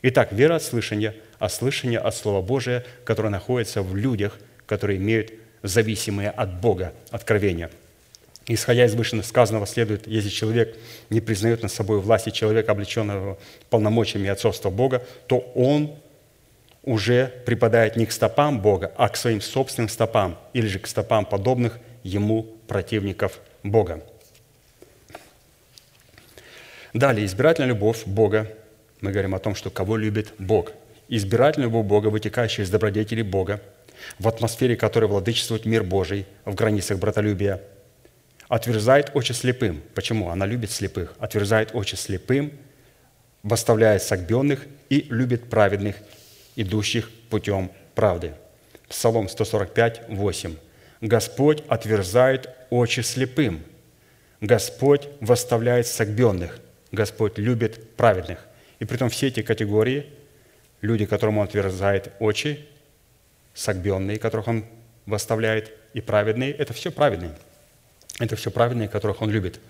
[0.00, 5.32] Итак, вера от слышания, а слышание от Слова Божия, которое находится в людях, которые имеют
[5.62, 7.70] зависимые от Бога откровения.
[8.46, 10.76] Исходя из вышесказанного следует, если человек
[11.08, 13.38] не признает над собой власти человека, облеченного
[13.70, 15.94] полномочиями отцовства Бога, то он
[16.82, 21.24] уже припадает не к стопам Бога, а к своим собственным стопам, или же к стопам
[21.24, 24.04] подобных ему противников Бога.
[26.92, 28.48] Далее, избирательная любовь Бога.
[29.00, 30.72] Мы говорим о том, что кого любит Бог.
[31.08, 33.60] Избирательная любовь Бога, вытекающая из добродетели Бога,
[34.18, 37.60] в атмосфере которой владычествует мир Божий, в границах братолюбия,
[38.48, 39.82] отверзает очи слепым.
[39.94, 40.30] Почему?
[40.30, 41.14] Она любит слепых.
[41.18, 42.52] Отверзает очи слепым,
[43.42, 45.96] восставляет согбенных и любит праведных,
[46.56, 48.34] идущих путем правды.
[48.88, 50.56] Псалом 145, 8.
[51.00, 53.62] Господь отверзает очи слепым.
[54.40, 56.60] Господь восставляет согбенных.
[56.92, 58.46] Господь любит праведных.
[58.78, 60.06] И при том все эти категории,
[60.80, 62.66] люди, которым Он отверзает очи,
[63.54, 64.64] согбенные, которых Он
[65.06, 67.36] восставляет, и праведные, это все праведные.
[68.18, 69.60] Это все праведные, которых Он любит.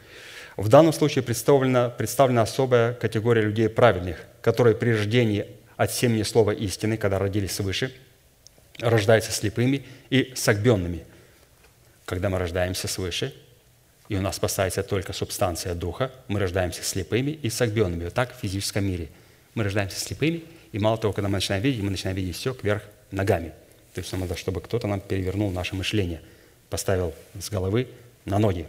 [0.57, 6.53] В данном случае представлена, представлена особая категория людей праведных, которые при рождении от семени слова
[6.53, 7.93] истины, когда родились свыше,
[8.81, 11.05] рождаются слепыми и согбенными–
[12.05, 13.35] когда мы рождаемся свыше,
[14.09, 18.05] и у нас спасается только субстанция духа, мы рождаемся слепыми и согбенными.
[18.05, 19.09] Вот так в физическом мире.
[19.55, 22.83] Мы рождаемся слепыми, и мало того, когда мы начинаем видеть, мы начинаем видеть все кверх
[23.11, 23.53] ногами.
[24.13, 26.21] Нам надо, чтобы кто-то нам перевернул наше мышление,
[26.71, 27.89] поставил с головы
[28.25, 28.67] на ноги.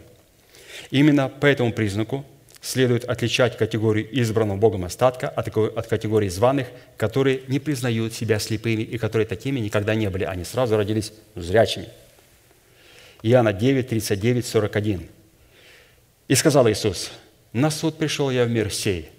[0.90, 2.24] Именно по этому признаку
[2.60, 8.98] следует отличать категорию избранного Богом остатка от категории званых, которые не признают себя слепыми и
[8.98, 10.24] которые такими никогда не были.
[10.24, 11.88] Они сразу родились зрячими–
[13.22, 15.08] Иоанна 9, 39, 41.
[16.28, 17.10] «И сказал Иисус,
[17.52, 19.10] на суд пришел я в мир сей,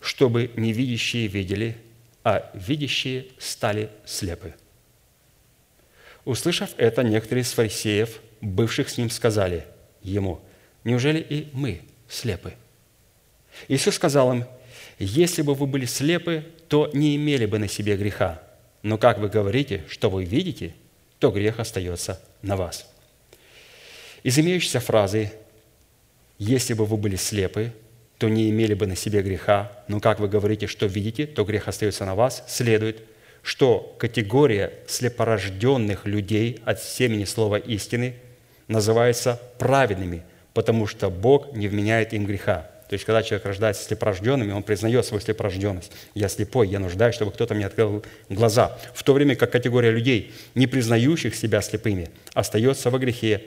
[0.00, 1.76] чтобы невидящие видели,
[2.22, 4.54] а видящие стали слепы».
[6.26, 9.64] Услышав это, некоторые из фарисеев, бывших с ним, сказали
[10.02, 10.40] ему,
[10.82, 12.54] «Неужели и мы слепы?»
[13.68, 14.44] Иисус сказал им,
[14.98, 18.42] «Если бы вы были слепы, то не имели бы на себе греха.
[18.82, 20.74] Но как вы говорите, что вы видите,
[21.20, 22.92] то грех остается на вас».
[24.24, 25.30] Из имеющейся фразы
[26.38, 27.72] «Если бы вы были слепы,
[28.18, 31.68] то не имели бы на себе греха, но как вы говорите, что видите, то грех
[31.68, 33.04] остается на вас», следует,
[33.46, 38.16] что категория слепорожденных людей от семени слова истины
[38.66, 42.68] называется праведными, потому что Бог не вменяет им греха.
[42.88, 45.92] То есть, когда человек рождается слепорожденными, он признает свою слепорожденность.
[46.12, 48.76] Я слепой, я нуждаюсь, чтобы кто-то мне открыл глаза.
[48.92, 53.44] В то время как категория людей, не признающих себя слепыми, остается во грехе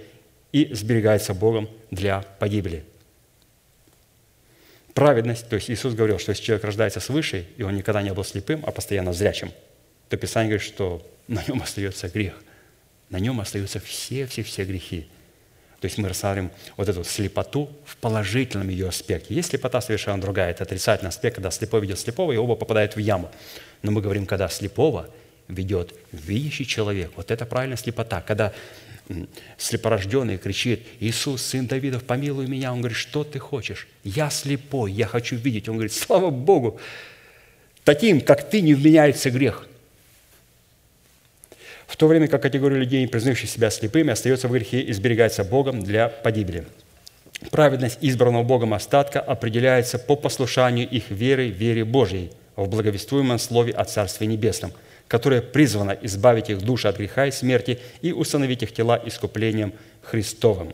[0.54, 2.86] и сберегается Богом для погибели.
[4.94, 8.24] Праведность, то есть Иисус говорил, что если человек рождается свыше, и он никогда не был
[8.24, 9.52] слепым, а постоянно зрячим,
[10.10, 12.34] то Писание говорит, что на нем остается грех.
[13.10, 15.08] На нем остаются все-все-все грехи.
[15.80, 19.34] То есть мы рассматриваем вот эту слепоту в положительном ее аспекте.
[19.34, 20.52] Есть слепота совершенно другая.
[20.52, 23.32] Это отрицательный аспект, когда слепой ведет слепого, и оба попадают в яму.
[23.82, 25.10] Но мы говорим, когда слепого
[25.48, 27.12] ведет видящий человек.
[27.16, 28.22] Вот это правильная слепота.
[28.22, 28.52] Когда
[29.58, 33.88] слепорожденный кричит, «Иисус, сын Давидов, помилуй меня!» Он говорит, «Что ты хочешь?
[34.04, 35.70] Я слепой, я хочу видеть».
[35.70, 36.80] Он говорит, «Слава Богу!
[37.86, 39.68] Таким, как ты, не вменяется грех».
[41.90, 45.82] В то время как категория людей, признающих себя слепыми, остается в грехе и сберегается Богом
[45.82, 46.66] для погибели.
[47.52, 53.84] Праведность избранного Богом остатка определяется по послушанию их веры, вере Божьей в благовествуемом слове о
[53.84, 54.72] Царстве Небесном–
[55.10, 59.74] которое призвано избавить их души от греха и смерти и установить их тела искуплением
[60.04, 60.72] Христовым.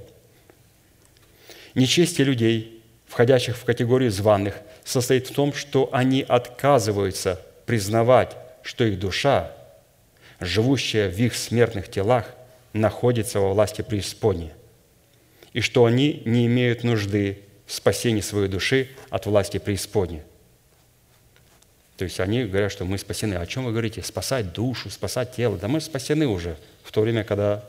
[1.74, 9.00] Нечестие людей, входящих в категорию званых, состоит в том, что они отказываются признавать, что их
[9.00, 9.52] душа,
[10.40, 12.26] живущая в их смертных телах,
[12.74, 14.52] находится во власти преисподней,
[15.54, 20.22] и что они не имеют нужды в спасении своей души от власти преисподней–
[21.98, 23.36] то есть они говорят, что мы спасены.
[23.36, 24.04] О чем вы говорите?
[24.04, 25.58] Спасать душу, спасать тело.
[25.58, 27.64] Да мы спасены уже в то время, когда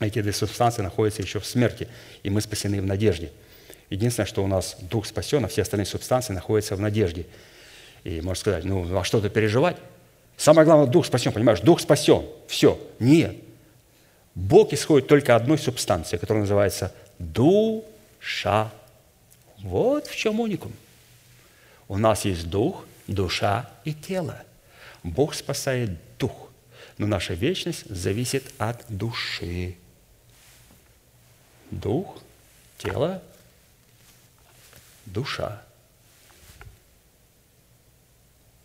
[0.00, 1.86] эти две субстанции находятся еще в смерти,
[2.24, 3.30] и мы спасены в надежде.
[3.90, 7.26] Единственное, что у нас дух спасен, а все остальные субстанции находятся в надежде.
[8.02, 9.76] И можно сказать, ну, а что-то переживать?
[10.42, 11.60] Самое главное, дух спасен, понимаешь?
[11.60, 12.26] Дух спасен.
[12.48, 12.76] Все.
[12.98, 13.36] Нет.
[14.34, 18.72] Бог исходит только одной субстанции, которая называется душа.
[19.58, 20.72] Вот в чем уникум.
[21.86, 24.42] У нас есть дух, душа и тело.
[25.04, 26.50] Бог спасает дух,
[26.98, 29.76] но наша вечность зависит от души.
[31.70, 32.18] Дух,
[32.78, 33.22] тело,
[35.06, 35.62] душа.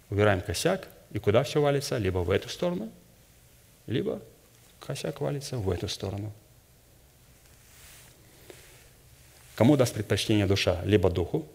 [0.10, 0.88] Убираем косяк,
[1.18, 1.98] и куда все валится?
[1.98, 2.92] Либо в эту сторону,
[3.88, 4.22] либо
[4.80, 6.32] косяк валится в эту сторону.
[9.56, 10.80] Кому даст предпочтение душа?
[10.86, 11.48] Либо духу,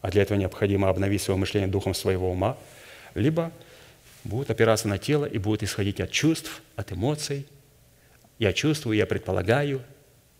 [0.00, 2.56] а для этого необходимо обновить свое мышление духом своего ума,
[3.16, 3.50] либо
[4.22, 7.48] будет опираться на тело и будет исходить от чувств, от эмоций.
[8.38, 9.82] Я чувствую, я предполагаю,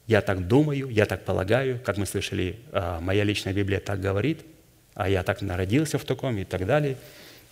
[0.06, 4.44] я так думаю, я так полагаю, как мы слышали, а, моя личная Библия так говорит,
[4.94, 6.96] а я так народился в таком и так далее,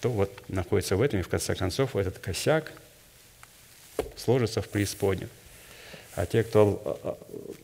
[0.04, 2.72] то вот находится в этом, и в конце концов этот косяк
[4.16, 5.30] сложится в преисподнюю.
[6.14, 7.16] А те, кто а,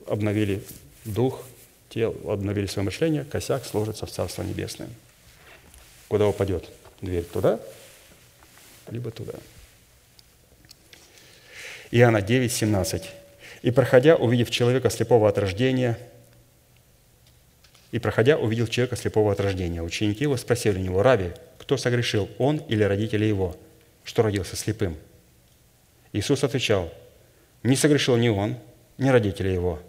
[0.07, 0.65] а, обновили
[1.05, 1.43] дух,
[1.91, 4.89] те обновили свое мышление, косяк сложится в Царство Небесное.
[6.09, 6.71] Куда упадет?
[7.03, 7.61] Дверь туда,
[8.89, 9.35] либо туда.
[11.91, 13.11] Иоанна 9, 17.
[13.61, 15.99] «И проходя, увидев человека слепого от рождения,
[17.91, 19.83] и проходя, увидел человека слепого от рождения.
[19.83, 23.57] Ученики его спросили у него, «Рави, кто согрешил, он или родители его,
[24.05, 24.97] что родился слепым?»
[26.13, 26.93] Иисус отвечал,
[27.63, 28.57] «Не согрешил ни он,
[28.99, 29.81] ни родители его,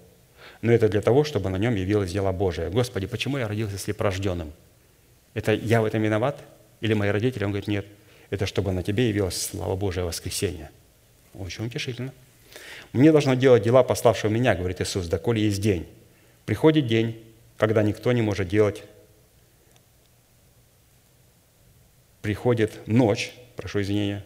[0.62, 2.70] но это для того, чтобы на нем явилось дело Божие.
[2.70, 4.54] Господи, почему я родился слепорожденным?
[5.34, 6.39] Это я в этом виноват?
[6.82, 7.43] Или мои родители?
[7.43, 7.86] Он говорит, нет,
[8.30, 10.72] это чтобы на тебе явилась слава Божия воскресения.
[11.34, 12.14] Очень утешительно.
[12.93, 15.88] Мне должно делать дела пославшего меня, говорит Иисус, доколе есть день.
[16.45, 17.22] Приходит день,
[17.62, 18.82] когда никто не может делать.
[22.24, 24.26] Приходит ночь, прошу извинения,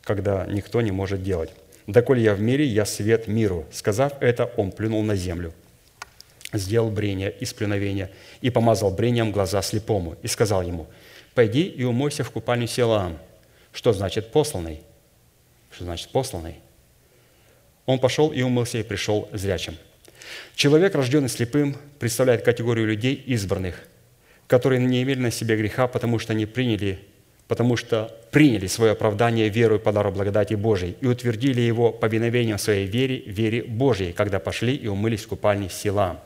[0.00, 1.50] когда никто не может делать.
[1.86, 3.66] «Доколе я в мире, я свет миру».
[3.70, 5.52] Сказав это, он плюнул на землю,
[6.54, 8.10] сделал брение из плюновения
[8.40, 10.86] и помазал брением глаза слепому и сказал ему,
[11.34, 13.18] «Пойди и умойся в купальню Силаам».
[13.72, 14.80] Что значит «посланный»?
[15.70, 16.60] Что значит «посланный»?
[17.84, 19.76] Он пошел и умылся и пришел зрячим.
[20.54, 23.76] Человек, рожденный слепым, представляет категорию людей избранных,
[24.46, 27.00] которые не имели на себе греха, потому что не приняли
[27.48, 32.86] потому что приняли свое оправдание верой по дару благодати Божией и утвердили его повиновением своей
[32.86, 36.22] вере, вере Божьей, когда пошли и умылись в купальне Сила.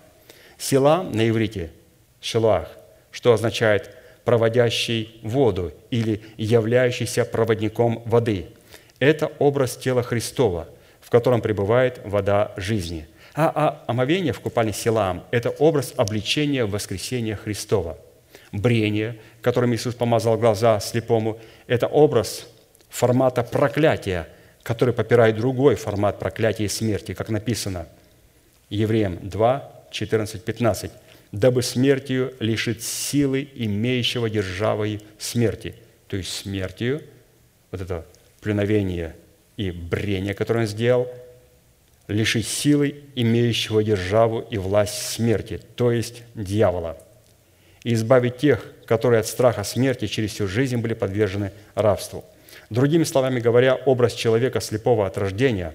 [0.59, 1.71] Сила на иврите–
[2.21, 2.69] шелах,
[3.11, 3.91] что означает
[4.25, 8.47] «проводящий воду» или «являющийся проводником воды».
[8.99, 10.69] Это образ тела Христова,
[11.01, 13.07] в котором пребывает вода жизни.
[13.41, 17.97] А, омовение в купальне Силаам– это образ обличения воскресения Христова–
[18.53, 22.49] брение, которым Иисус помазал глаза слепому, это образ
[22.89, 24.29] формата проклятия,
[24.65, 27.87] который попирает другой формат проклятия и смерти, как написано
[28.71, 30.91] Евреям 2, 14, 15.
[31.31, 35.75] «Дабы смертью лишить силы имеющего державой смерти».
[36.09, 37.03] То есть смертью,
[37.71, 38.05] вот это
[38.41, 39.15] плюновение
[39.57, 41.09] и брение, которое он сделал,
[42.09, 46.99] лишить силы имеющего державу и власть смерти, то есть дьявола–
[47.85, 52.25] и избавить тех, которые от страха смерти через всю жизнь были подвержены рабству.
[52.71, 55.75] Другими словами говоря, образ человека слепого от рождения,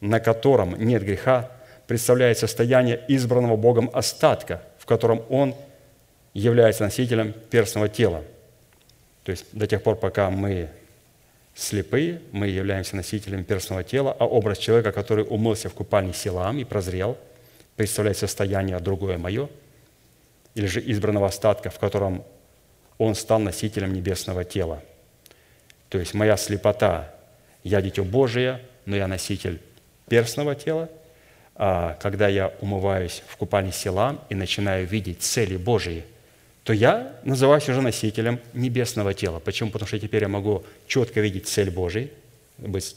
[0.00, 1.50] на котором нет греха,
[1.86, 5.54] представляет состояние избранного Богом остатка, в котором он
[6.34, 8.22] является носителем перстного тела.
[9.22, 10.68] То есть до тех пор, пока мы
[11.54, 16.64] слепые, мы являемся носителем перстного тела, а образ человека, который умылся в купальне Силаам и
[16.64, 17.16] прозрел,
[17.76, 19.48] представляет состояние другое мое–
[20.54, 22.24] или же избранного остатка, в котором
[22.98, 24.82] он стал носителем небесного тела.
[25.88, 27.12] То есть моя слепота,
[27.62, 29.60] я дитё Божие, но я носитель
[30.08, 30.88] перстного тела,
[31.56, 36.04] а когда я умываюсь в купальне села и начинаю видеть цели Божьи,
[36.64, 39.38] то я называюсь уже носителем небесного тела.
[39.38, 39.70] Почему?
[39.70, 41.70] Потому что теперь я могу четко видеть цель
[42.58, 42.96] быть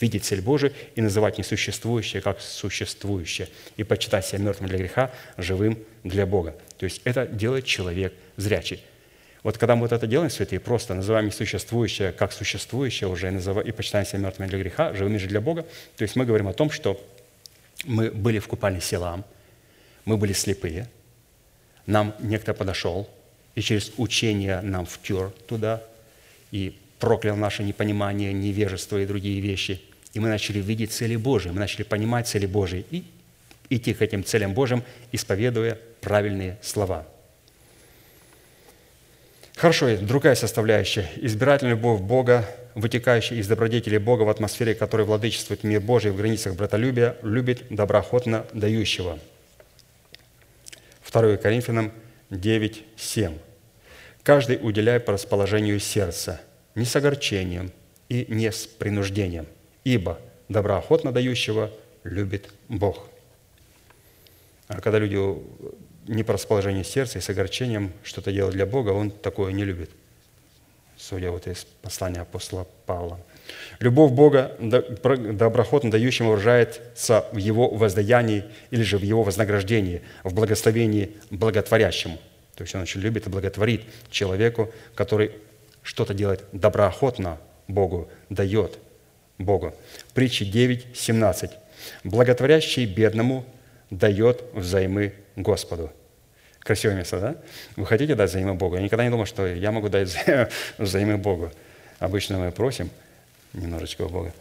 [0.00, 5.78] видеть цель Божию и называть несуществующее как существующее, и почитать себя мертвым для греха, живым
[6.04, 6.54] для Бога.
[6.78, 8.80] То есть это делает человек зрячий.
[9.42, 13.32] Вот когда мы вот это делаем, святые, просто называем несуществующее как существующее уже
[13.64, 15.66] и почитаем себя мертвыми для греха, живыми же для Бога,
[15.96, 17.00] то есть мы говорим о том, что
[17.84, 19.24] мы были в купальне селам,
[20.04, 20.88] мы были слепые,
[21.88, 23.10] нам некто подошел,
[23.56, 25.82] и через учение нам втер туда,
[26.52, 29.82] и проклял наше непонимание, невежество и другие вещи–
[30.14, 33.04] и мы начали видеть цели Божьи, мы начали понимать цели Божьи и
[33.70, 34.82] идти к этим целям Божьим,
[35.12, 37.06] исповедуя правильные слова.
[39.56, 41.08] Хорошо, другая составляющая.
[41.16, 46.54] Избирательная любовь Бога, вытекающая из добродетели Бога в атмосфере, которой владычествует мир Божий в границах
[46.54, 49.18] братолюбия, любит доброохотно дающего.
[51.10, 51.92] 2 Коринфянам
[52.30, 53.38] 9, 7.
[54.22, 56.40] «Каждый уделяй по расположению сердца,
[56.74, 57.72] не с огорчением
[58.10, 59.46] и не с принуждением,
[59.84, 61.70] ибо доброохотно дающего
[62.04, 63.08] любит Бог».
[64.66, 65.16] А когда люди
[66.06, 69.90] не по расположению сердца и с огорчением что-то делают для Бога, он такое не любит,
[70.98, 73.18] судя вот из послания апостола Павла.
[73.80, 81.16] Любовь Бога доброхотно дающим выражается в Его воздаянии или же в Его вознаграждении, в благословении
[81.30, 82.18] благотворящему.
[82.56, 85.30] То есть Он очень любит и благотворит человеку, который
[85.82, 88.78] что-то делает доброохотно Богу, дает
[89.38, 89.74] Богу.
[90.12, 91.52] Притчи 9, 17.
[92.02, 93.44] «Благотворящий бедному
[93.90, 95.92] дает взаймы Господу».
[96.58, 97.36] Красивое место, да?
[97.76, 98.74] Вы хотите дать взаймы Богу?
[98.74, 100.14] Я никогда не думал, что я могу дать
[100.78, 101.52] взаймы Богу.
[102.00, 102.90] Обычно мы просим
[103.52, 104.34] немножечко у Бога.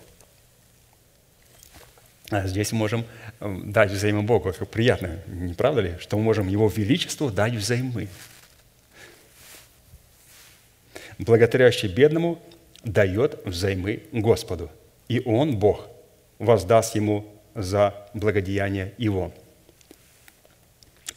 [2.29, 3.05] А здесь можем
[3.39, 4.51] э, дать взаймы Богу.
[4.51, 5.95] Как приятно, не правда ли?
[5.99, 8.09] Что мы можем Его Величеству дать взаймы.
[11.17, 12.41] Благодарящий бедному
[12.83, 14.69] дает взаймы Господу.
[15.07, 15.87] И Он, Бог,
[16.37, 19.33] воздаст ему за благодеяние Его.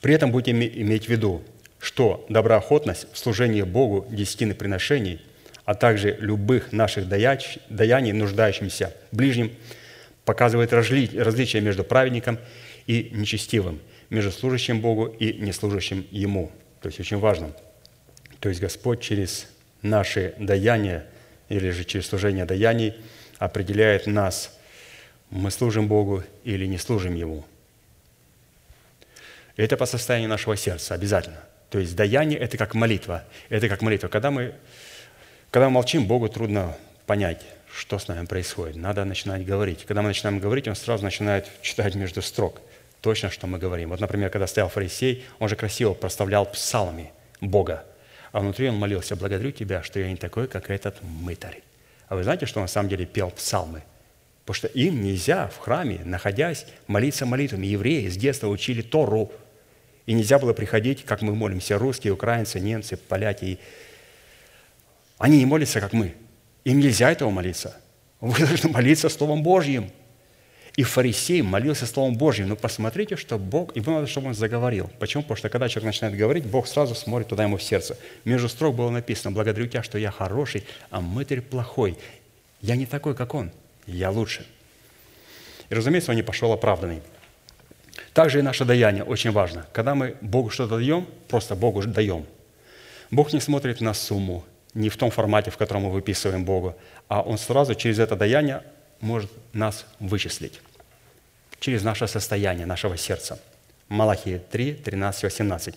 [0.00, 1.42] При этом будете иметь в виду,
[1.78, 5.20] что доброохотность в служении Богу десятины приношений,
[5.64, 9.52] а также любых наших даяний, нуждающимся ближним,
[10.24, 12.38] показывает различие между праведником
[12.86, 13.80] и нечестивым,
[14.10, 16.50] между служащим Богу и неслужащим Ему.
[16.80, 17.52] То есть очень важно.
[18.40, 19.46] То есть Господь через
[19.82, 21.06] наши даяния
[21.48, 22.94] или же через служение даяний
[23.38, 24.58] определяет нас,
[25.30, 27.44] мы служим Богу или не служим Ему–
[29.60, 31.38] это по состоянию нашего сердца обязательно.
[31.68, 33.24] То есть даяние– это как молитва.
[33.50, 34.08] Это как молитва.
[34.08, 34.54] Когда мы,
[35.50, 36.76] когда мы молчим, Богу трудно
[37.06, 38.76] понять, что с нами происходит.
[38.76, 39.84] Надо начинать говорить.
[39.84, 42.60] Когда мы начинаем говорить, Он сразу начинает читать между строк
[43.00, 43.90] точно, что мы говорим.
[43.90, 47.84] Вот, например, когда стоял фарисей, он же красиво проставлял псалмами Бога.
[48.32, 51.62] А внутри он молился, благодарю Тебя, что я не такой, как этот мытарь.
[52.08, 53.82] А вы знаете, что он на самом деле пел псалмы?
[54.44, 57.66] Потому что им нельзя в храме, находясь, молиться молитвами.
[57.66, 59.30] Евреи с детства учили Тору,
[60.06, 63.60] и нельзя было приходить, как мы молимся, русские, украинцы, немцы, поляки.
[65.20, 66.14] Они не молятся, как мы.
[66.64, 67.76] Им нельзя этого молиться.
[68.22, 69.90] Вы должны молиться Словом Божьим.
[70.76, 72.48] И фарисей молился Словом Божьим.
[72.48, 74.90] Но посмотрите, что Бог, ему надо, чтобы он заговорил.
[74.98, 75.22] Почему?
[75.22, 77.98] Потому что когда человек начинает говорить, Бог сразу смотрит туда ему в сердце.
[78.24, 81.98] Между строк было написано, благодарю тебя, что я хороший, а мытарь плохой.
[82.62, 83.50] Я не такой, как он,
[83.86, 84.46] я лучше.
[85.68, 87.02] И, разумеется, он не пошел оправданный.
[88.14, 89.66] Также и наше даяние очень важно.
[89.74, 92.24] Когда мы Богу что-то даем, просто Богу даем.
[93.10, 96.76] Бог не смотрит на сумму, не в том формате, в котором мы выписываем Богу,
[97.08, 98.62] а Он сразу через это даяние
[99.00, 100.60] может нас вычислить.
[101.58, 103.38] Через наше состояние, нашего сердца.
[103.88, 105.74] Малахия 3, 13, 18.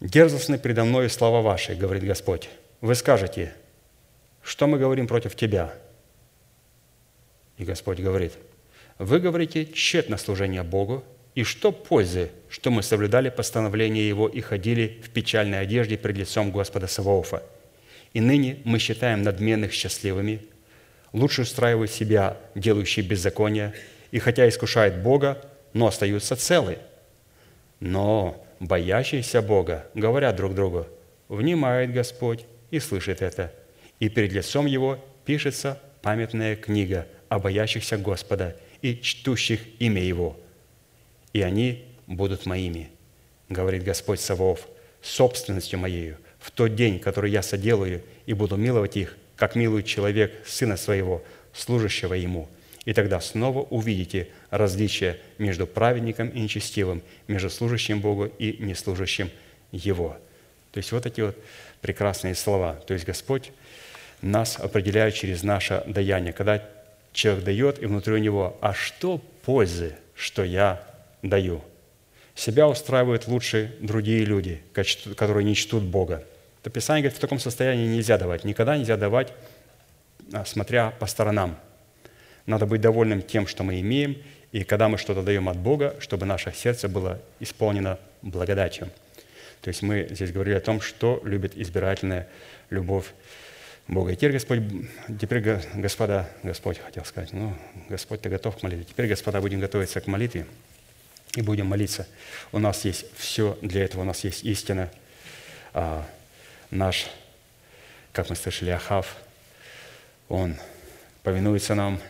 [0.00, 2.48] «Дерзостны предо мною слова ваши,— говорит Господь.
[2.80, 3.52] Вы скажете,
[4.42, 5.72] что мы говорим против Тебя?»
[7.56, 8.34] И Господь говорит–
[8.98, 11.04] вы говорите тщетно служение Богу,
[11.38, 16.50] и что пользы, что мы соблюдали постановление Его и ходили в печальной одежде пред лицом
[16.50, 17.44] Господа Саваофа?
[18.12, 20.40] И ныне мы считаем надменных счастливыми,
[21.12, 23.72] лучше устраивают себя, делающие беззаконие,
[24.10, 25.40] и хотя искушают Бога,
[25.74, 26.78] но остаются целы.
[27.78, 30.88] Но боящиеся Бога говорят друг другу,
[31.28, 33.54] внимает Господь и слышит это,
[34.00, 40.36] и перед лицом Его пишется памятная книга о боящихся Господа– и чтущих имя Его,
[41.32, 42.90] и они будут моими,
[43.48, 44.68] говорит Господь Савов,
[45.02, 50.32] собственностью моею, в тот день, который я соделаю, и буду миловать их, как милует человек
[50.46, 51.22] сына своего,
[51.52, 52.48] служащего ему.
[52.84, 59.30] И тогда снова увидите различие между праведником и нечестивым, между служащим Богу и неслужащим
[59.72, 60.16] Его.
[60.72, 61.36] То есть вот эти вот
[61.80, 62.74] прекрасные слова.
[62.86, 63.52] То есть Господь
[64.22, 66.32] нас определяет через наше даяние.
[66.32, 66.64] Когда
[67.12, 70.82] человек дает, и внутри у него, а что пользы, что я
[71.22, 71.62] даю?
[72.34, 74.62] Себя устраивают лучше другие люди,
[75.16, 76.24] которые не чтут Бога.
[76.62, 78.44] То Писание говорит, в таком состоянии нельзя давать.
[78.44, 79.32] Никогда нельзя давать,
[80.32, 81.58] а, смотря по сторонам.
[82.46, 84.22] Надо быть довольным тем, что мы имеем,
[84.52, 88.88] и когда мы что-то даем от Бога, чтобы наше сердце было исполнено благодатью.
[89.60, 92.28] То есть мы здесь говорили о том, что любит избирательная
[92.70, 93.06] любовь
[93.88, 94.12] Бога.
[94.12, 94.60] И теперь, Господь,
[95.20, 95.40] теперь,
[95.74, 97.54] господа, Господь хотел сказать, ну,
[97.88, 98.84] Господь, ты готов к молитве.
[98.84, 100.46] Теперь, господа, будем готовиться к молитве
[101.34, 102.06] и будем молиться.
[102.52, 104.90] У нас есть все для этого, у нас есть истина.
[105.72, 106.06] А,
[106.70, 107.06] наш,
[108.12, 109.16] как мы слышали, Ахав,
[110.28, 110.56] он
[111.22, 112.00] повинуется нам,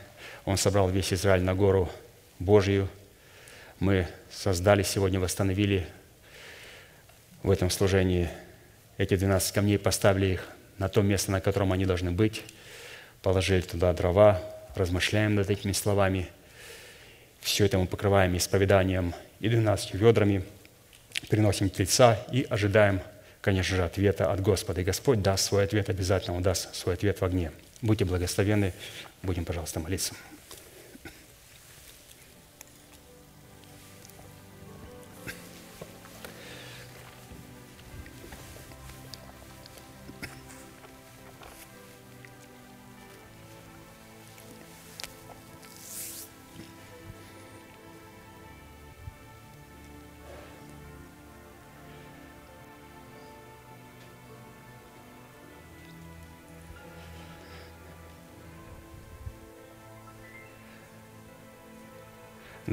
[0.45, 1.91] он собрал весь Израиль на гору
[2.39, 2.89] Божью.
[3.81, 5.87] Мы создали сегодня, восстановили
[7.43, 8.29] в этом служении
[8.97, 12.43] эти 12 камней, поставили их на то место, на котором они должны быть,
[13.23, 14.41] положили туда дрова,
[14.75, 16.29] размышляем над этими словами.
[17.41, 20.45] Все это мы покрываем исповеданием и 12 ведрами,
[21.29, 23.01] приносим тельца и ожидаем,
[23.41, 24.81] конечно же, ответа от Господа.
[24.81, 27.53] И Господь даст свой ответ, обязательно Он даст свой ответ в огне.
[27.81, 28.73] Будьте благословенны.
[29.23, 30.15] Будем, пожалуйста, молиться.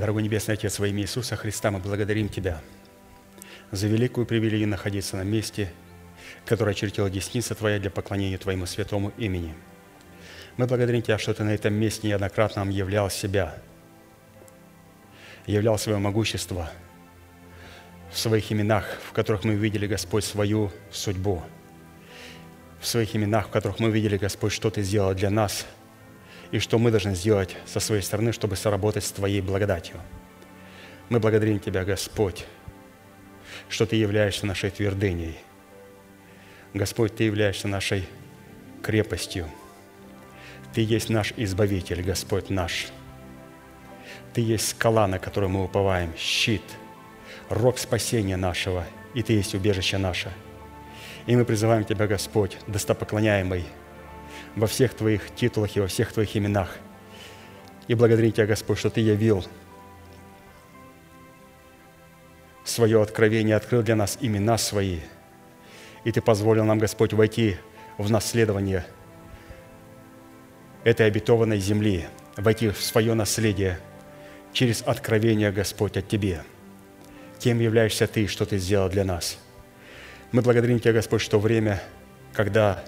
[0.06, 2.62] Дорогой Небесный Отец, во имя Иисуса Христа мы благодарим Тебя
[3.72, 5.72] за великую привилегию находиться на месте,
[6.46, 9.56] которое очертила десница Твоя для поклонения Твоему святому имени.
[10.58, 13.56] Мы благодарим Тебя, что Ты на этом месте неоднократно нам являл себя,
[15.48, 16.70] являл свое могущество
[18.12, 21.42] в своих именах, в которых мы видели, Господь, свою судьбу,
[22.80, 25.66] в своих именах, в которых мы видели, Господь, что Ты сделал для нас–
[26.52, 29.98] и что мы должны сделать со своей стороны, чтобы соработать с Твоей благодатью.
[31.10, 32.46] Мы благодарим Тебя, Господь,
[33.70, 35.38] что Ты являешься нашей твердыней.
[36.74, 38.08] Господь, Ты являешься нашей
[38.82, 39.48] крепостью.
[40.74, 42.88] Ты есть наш Избавитель, Господь наш.
[44.34, 46.64] Ты есть скала, на которую мы уповаем, щит,
[47.50, 50.32] рог спасения нашего, и Ты есть убежище наше.
[51.26, 53.64] И мы призываем Тебя, Господь, достопоклоняемый,
[54.56, 56.78] во всех Твоих титулах и во всех Твоих именах.
[57.88, 59.46] И благодарим Тебя, Господь, что Ты явил
[62.64, 65.00] свое откровение, открыл для нас имена свои.
[66.04, 67.58] И Ты позволил нам, Господь, войти
[67.98, 68.86] в наследование
[70.84, 72.06] этой обетованной земли,
[72.38, 73.80] войти в свое наследие
[74.54, 76.44] через откровение, Господь, от Тебе.
[77.40, 79.38] Кем являешься Ты, что Ты сделал для нас.
[80.32, 81.82] Мы благодарим Тебя, Господь, что время,
[82.34, 82.84] когда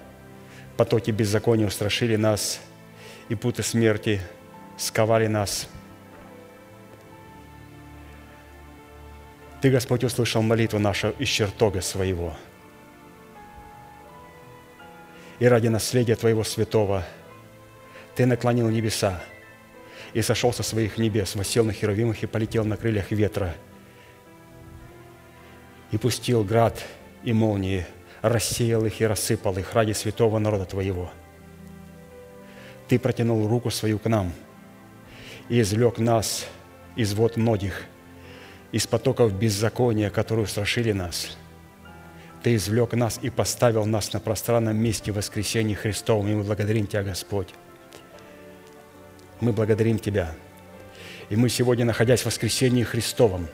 [0.78, 2.60] потоки беззакония устрашили нас,
[3.28, 4.20] и путы смерти
[4.78, 5.68] сковали нас.
[9.60, 12.32] Ты, Господь, услышал молитву нашу из чертога своего.
[15.40, 17.04] И ради наследия Твоего святого
[18.14, 19.20] Ты наклонил небеса
[20.12, 23.54] и сошел со своих небес, восел на херовимах и полетел на крыльях ветра,
[25.90, 26.80] и пустил град
[27.24, 27.84] и молнии–
[28.22, 31.10] рассеял их и рассыпал их ради святого народа Твоего.
[32.88, 34.32] Ты протянул руку свою к нам
[35.48, 36.46] и извлек нас
[36.96, 37.84] из вод многих,
[38.72, 41.36] из потоков беззакония, которые устрашили нас.
[42.42, 47.02] Ты извлек нас и поставил нас на пространном месте воскресения Христовом, и мы благодарим Тебя,
[47.02, 47.48] Господь.
[49.40, 50.32] Мы благодарим Тебя.
[51.28, 53.48] И мы сегодня, находясь в воскресении Христовом,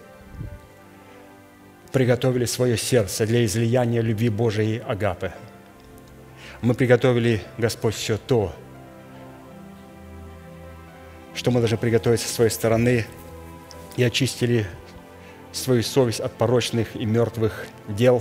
[1.95, 5.31] приготовили свое сердце для излияния любви Божией Агапы.
[6.61, 8.53] Мы приготовили, Господь, все то,
[11.37, 13.07] что мы должны приготовить со своей стороны
[13.97, 14.67] и очистили
[15.53, 18.21] свою совесть от порочных и мертвых дел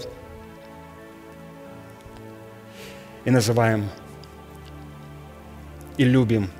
[3.25, 3.89] и называем
[5.97, 6.51] и любим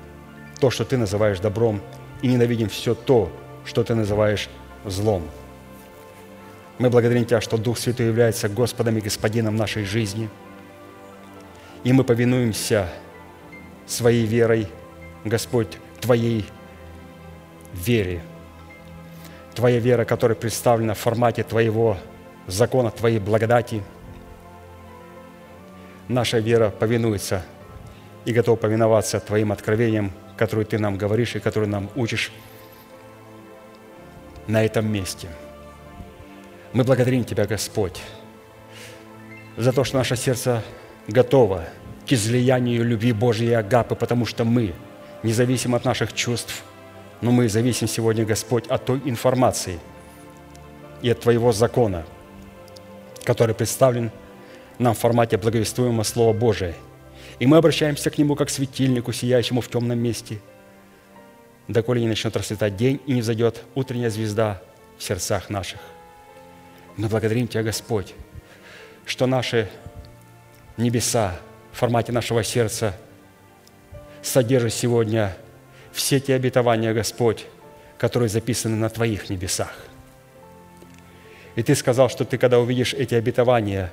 [0.58, 1.80] то, что Ты называешь добром,
[2.22, 3.30] и ненавидим все то,
[3.64, 4.48] что Ты называешь
[4.84, 5.22] злом–
[6.78, 10.28] мы благодарим Тебя, что Дух Святой является Господом и Господином нашей жизни.
[11.84, 12.88] И мы повинуемся
[13.86, 14.68] своей верой,
[15.24, 16.44] Господь, Твоей
[17.72, 18.22] вере.
[19.54, 21.96] Твоя вера, которая представлена в формате Твоего
[22.48, 23.82] закона, Твоей благодати.
[26.08, 27.44] Наша вера повинуется
[28.24, 32.32] и готова повиноваться Твоим откровениям, которые Ты нам говоришь и которые нам учишь
[34.48, 35.28] на этом месте–
[36.74, 38.00] мы благодарим Тебя, Господь,
[39.56, 40.62] за то, что наше сердце
[41.06, 41.64] готово
[42.06, 44.74] к излиянию любви Божьей и Агапы, потому что мы,
[45.22, 46.64] независимо от наших чувств,
[47.20, 49.78] но мы зависим сегодня, Господь, от той информации
[51.00, 52.04] и от Твоего закона,
[53.22, 54.10] который представлен
[54.78, 56.74] нам в формате благовествуемого Слова Божия.
[57.38, 60.40] И мы обращаемся к Нему, как к светильнику, сияющему в темном месте,
[61.68, 64.60] доколе не начнет расцветать день и не взойдет утренняя звезда
[64.98, 65.78] в сердцах наших.
[66.96, 68.14] Мы благодарим Тебя, Господь,
[69.04, 69.68] что наши
[70.76, 71.36] небеса
[71.72, 72.96] в формате нашего сердца
[74.22, 75.36] содержат сегодня
[75.92, 77.46] все те обетования, Господь,
[77.98, 79.74] которые записаны на Твоих небесах.
[81.56, 83.90] И Ты сказал, что Ты, когда увидишь эти обетования,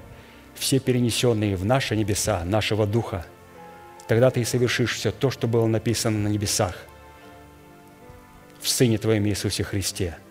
[0.54, 3.26] все перенесенные в наши небеса, нашего Духа,
[4.08, 6.76] тогда Ты и совершишь все то, что было написано на небесах
[8.60, 10.18] в Сыне Твоем Иисусе Христе–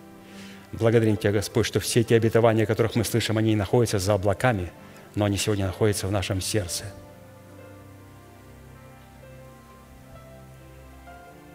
[0.73, 4.71] Благодарим Тебя, Господь, что все те обетования, которых мы слышим, они находятся за облаками,
[5.15, 6.85] но они сегодня находятся в нашем сердце.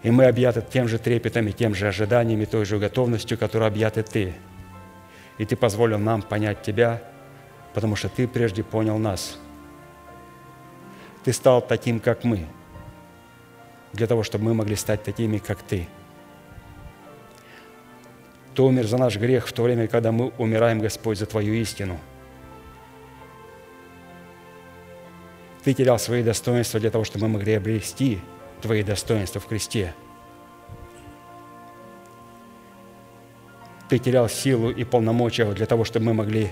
[0.03, 3.67] И мы объяты тем же трепетом и тем же ожиданием и той же готовностью, которой
[3.67, 4.35] объяты Ты.
[5.37, 7.01] И Ты позволил нам понять Тебя,
[7.73, 9.37] потому что Ты прежде понял нас.
[11.23, 12.45] Ты стал таким, как мы,
[13.93, 15.87] для того, чтобы мы могли стать такими, как Ты–
[18.55, 21.99] ты умер за наш грех в то время, когда мы умираем, Господь, за Твою истину.
[25.63, 28.19] Ты терял свои достоинства для того, чтобы мы могли обрести
[28.61, 29.93] Твои достоинства в Христе.
[33.89, 36.49] Ты терял силу и полномочия для того, чтобы мы могли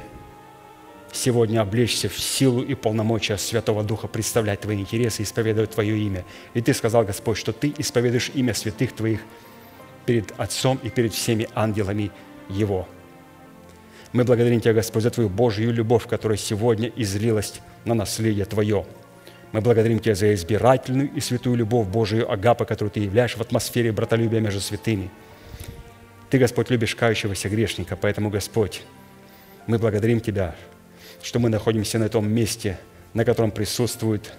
[1.11, 6.25] сегодня облечься в силу и полномочия Святого Духа, представлять Твои интересы, исповедовать Твое имя.
[6.53, 9.21] И Ты сказал, Господь, что Ты исповедуешь имя святых Твоих–
[10.05, 12.11] перед Отцом и перед всеми ангелами
[12.49, 12.87] Его.
[14.11, 18.85] Мы благодарим Тебя, Господь, за Твою Божью любовь, которая сегодня излилась на наследие Твое.
[19.51, 23.91] Мы благодарим Тебя за избирательную и святую любовь Божию Агапа, которую Ты являешь в атмосфере
[23.91, 25.09] братолюбия между святыми.
[26.29, 28.83] Ты, Господь, любишь кающегося грешника, поэтому, Господь,
[29.67, 30.55] мы благодарим Тебя,
[31.21, 32.79] что мы находимся на том месте,
[33.13, 34.33] на котором присутствует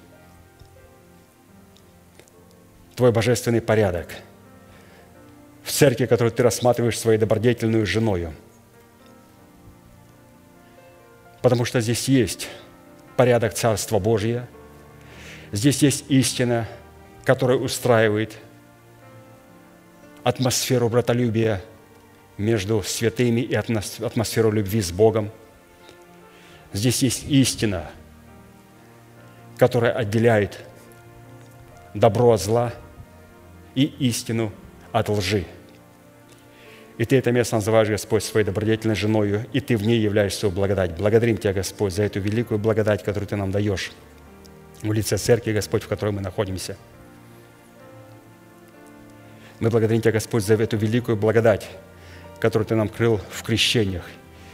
[2.95, 4.09] Твой божественный порядок–
[5.65, 8.33] в церкви, которую ты рассматриваешь своей добродетельную женою.
[11.43, 12.49] Потому что здесь есть
[13.17, 14.49] порядок Царства Божия,
[15.53, 16.69] здесь есть истина,
[17.25, 18.37] которая устраивает
[20.23, 21.63] атмосферу братолюбия
[22.37, 25.31] между святыми и атмосферу любви с Богом.
[26.73, 27.91] Здесь есть истина,
[29.57, 30.59] которая отделяет
[31.95, 32.73] добро от зла
[33.75, 34.53] и истину
[34.95, 35.45] от лжи.
[36.99, 40.55] И Ты это место называешь, Господь, своей добродетельной женою, и Ты в ней являешь свою
[40.55, 40.97] благодать.
[40.97, 43.91] Благодарим Тебя, Господь, за эту великую благодать, которую Ты нам даешь
[44.83, 46.77] в лице церкви, Господь, в которой мы находимся.
[49.59, 51.69] Мы благодарим Тебя, Господь, за эту великую благодать,
[52.39, 54.05] которую Ты нам крыл в крещениях.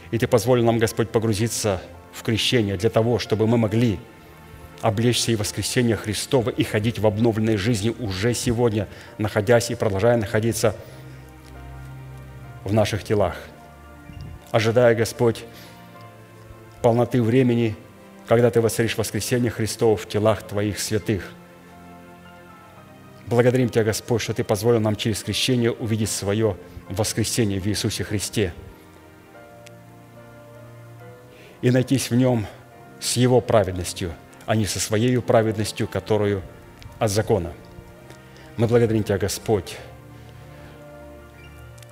[0.09, 3.99] И Ты позволил нам, Господь, погрузиться в крещение для того, чтобы мы могли
[4.81, 8.87] облечься и воскресения Христова и ходить в обновленной жизни уже сегодня,
[9.17, 10.75] находясь и продолжая находиться
[12.63, 13.37] в наших телах,
[14.51, 15.45] ожидая, Господь,
[16.81, 17.75] полноты времени,
[18.27, 21.29] когда Ты воцаришь воскресение Христова в телах Твоих святых.
[23.27, 26.57] Благодарим Тебя, Господь, что Ты позволил нам через крещение увидеть свое
[26.89, 28.53] воскресение в Иисусе Христе
[31.61, 32.47] и найтись в Нем
[32.99, 34.13] с Его праведностью,
[34.51, 36.41] а не со Своей праведностью, которую
[36.99, 37.53] от закона.
[38.57, 39.77] Мы благодарим Тебя, Господь,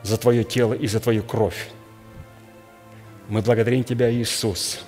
[0.03, 1.69] за Твое тело и за Твою кровь.
[3.29, 4.83] Мы благодарим Тебя, Иисус.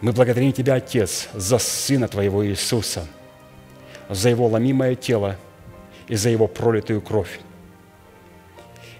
[0.00, 3.06] Мы благодарим Тебя, Отец, за Сына Твоего Иисуса,
[4.08, 5.36] за Его ломимое тело
[6.08, 7.40] и за Его пролитую кровь.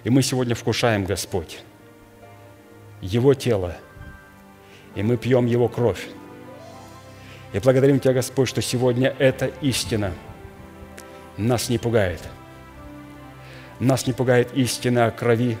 [0.03, 1.63] И мы сегодня вкушаем, Господь,
[3.01, 3.75] Его тело,
[4.93, 6.07] и мы пьем Его кровь.
[7.53, 10.13] И благодарим Тебя, Господь, что сегодня эта истина
[11.37, 12.21] нас не пугает–
[13.81, 15.57] нас не пугает истина о крови,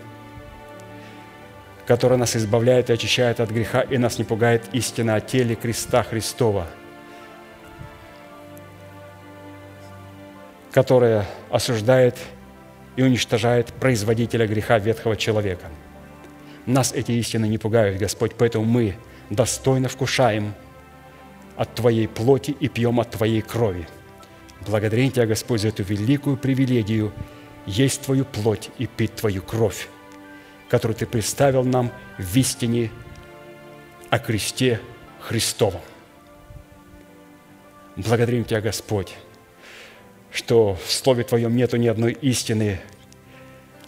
[1.87, 6.03] которая нас избавляет и очищает от греха, и нас не пугает истина о теле креста
[6.03, 6.67] Христова,
[10.71, 12.15] которая осуждает
[12.95, 15.65] и уничтожает производителя греха ветхого человека.
[16.67, 18.97] Нас эти истины не пугают, Господь, поэтому мы
[19.31, 20.53] достойно вкушаем
[21.55, 23.87] от Твоей плоти и пьем от Твоей крови.
[24.65, 27.11] Благодарим Тебя, Господь, за эту великую привилегию–
[27.65, 29.87] есть Твою плоть и пить Твою кровь,
[30.69, 32.91] которую Ты представил нам в истине
[34.09, 34.79] о кресте
[35.19, 35.81] Христовом.
[37.95, 39.13] Благодарим Тебя, Господь,
[40.31, 42.79] что в Слове Твоем нету ни одной истины,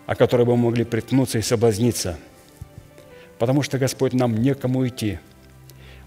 [0.06, 2.19] о которой бы мы могли приткнуться и соблазниться,
[3.40, 5.19] потому что, Господь, нам некому идти.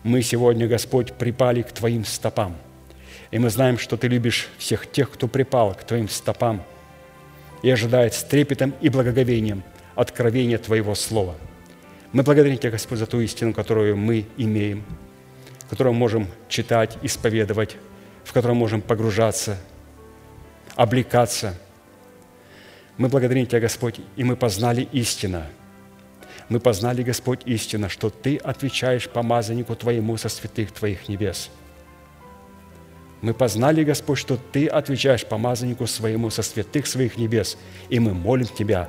[0.06, 2.56] Мы сегодня, Господь, припали к Твоим стопам,
[3.32, 6.62] И мы знаем, что Ты любишь всех тех, кто припал к Твоим стопам
[7.60, 9.64] и ожидает с трепетом и благоговением
[9.96, 11.34] откровения Твоего Слова.
[12.12, 14.84] Мы благодарим Тебя, Господь, за ту истину, которую мы имеем,
[15.68, 17.76] которую можем читать, исповедовать,
[18.22, 19.58] в которую можем погружаться,
[20.76, 21.58] облекаться.
[22.96, 25.42] Мы благодарим Тебя, Господь, и мы познали истину.
[26.48, 31.50] Мы познали, Господь, истину, что Ты отвечаешь помазаннику Твоему со святых Твоих небес–
[33.22, 37.56] мы познали, Господь, что Ты отвечаешь помазаннику своему со святых своих небес,
[37.88, 38.88] и мы молим Тебя,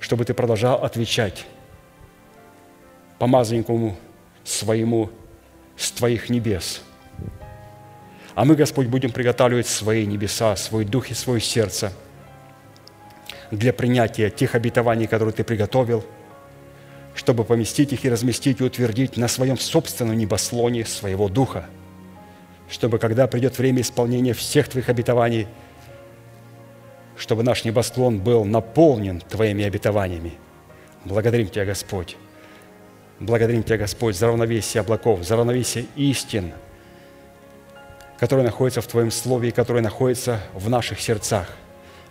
[0.00, 1.46] чтобы Ты продолжал отвечать
[3.18, 3.96] помазаннику
[4.44, 5.10] своему
[5.76, 6.82] с Твоих небес.
[8.34, 11.92] А мы, Господь, будем приготавливать свои небеса, свой дух и свое сердце
[13.50, 16.04] для принятия тех обетований, которые Ты приготовил,
[17.14, 21.66] чтобы поместить их и разместить и утвердить на своем собственном небослоне своего духа–
[22.68, 25.46] чтобы, когда придет время исполнения всех Твоих обетований,
[27.16, 30.34] чтобы наш небосклон был наполнен Твоими обетованиями.
[31.04, 32.16] Благодарим Тебя, Господь.
[33.20, 36.52] Благодарим Тебя, Господь, за равновесие облаков, за равновесие истин,
[38.18, 41.48] которые находятся в Твоем Слове и которые находятся в наших сердцах.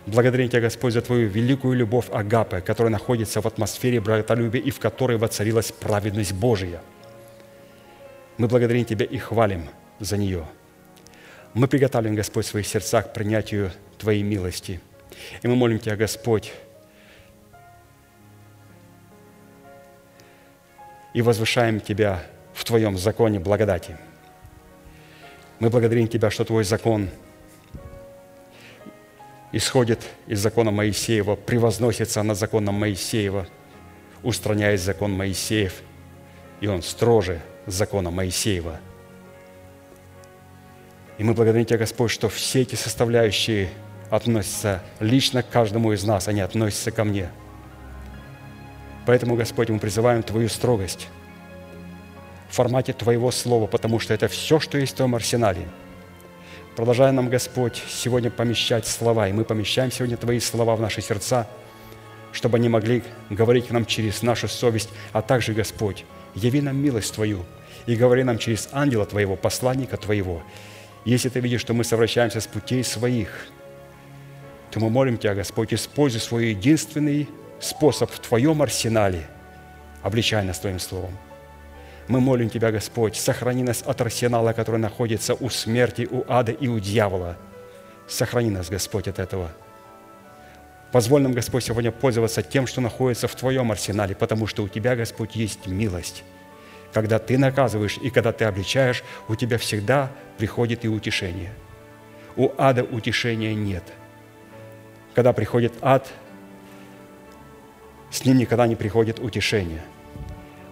[0.06, 4.78] Благодарим Тебя, Господь, за Твою великую любовь Агапы, которая находится в атмосфере братолюбия и в
[4.78, 6.80] которой воцарилась праведность Божия.
[8.38, 9.68] Мы благодарим Тебя и хвалим–
[10.00, 10.46] за нее.
[11.54, 14.80] Мы приготовим, Господь, в своих сердцах к принятию Твоей милости.
[15.42, 16.52] И мы молим Тебя, Господь,
[21.14, 22.22] и возвышаем Тебя
[22.52, 23.96] в Твоем законе благодати.
[25.58, 27.08] Мы благодарим Тебя, что Твой закон
[29.52, 33.46] исходит из закона Моисеева, превозносится над законом Моисеева,
[34.22, 35.82] устраняет закон Моисеев,
[36.60, 38.80] и он строже закона Моисеева–
[41.18, 43.70] и мы благодарим Тебя, Господь, что все эти составляющие
[44.10, 47.30] относятся лично к каждому из нас, они относятся ко мне.
[49.06, 51.08] Поэтому, Господь, мы призываем Твою строгость
[52.50, 55.66] в формате Твоего Слова, потому что это все, что есть в Твоем арсенале.
[56.76, 61.48] Продолжай нам, Господь, сегодня помещать слова, и мы помещаем сегодня Твои слова в наши сердца,
[62.32, 66.04] чтобы они могли говорить к нам через нашу совесть, а также, Господь,
[66.34, 67.46] яви нам милость Твою
[67.86, 70.42] и говори нам через ангела Твоего, посланника Твоего,
[71.06, 73.46] если ты видишь, что мы совращаемся с путей своих,
[74.70, 77.26] то мы молим Тебя, Господь, используй свой единственный
[77.58, 79.26] способ в Твоем арсенале,
[80.02, 81.16] обличай нас Твоим Словом.
[82.08, 86.68] Мы молим Тебя, Господь, сохрани нас от арсенала, который находится у смерти, у ада и
[86.68, 87.36] у дьявола.
[88.06, 89.50] Сохрани нас, Господь, от этого.
[90.92, 94.94] Позволь нам, Господь, сегодня пользоваться тем, что находится в Твоем арсенале, потому что у Тебя,
[94.96, 96.22] Господь, есть милость–
[96.96, 101.52] когда ты наказываешь и когда ты обличаешь, у тебя всегда приходит и утешение.
[102.36, 103.82] У ада утешения нет.
[105.14, 106.10] Когда приходит ад,
[108.10, 109.82] с ним никогда не приходит утешение.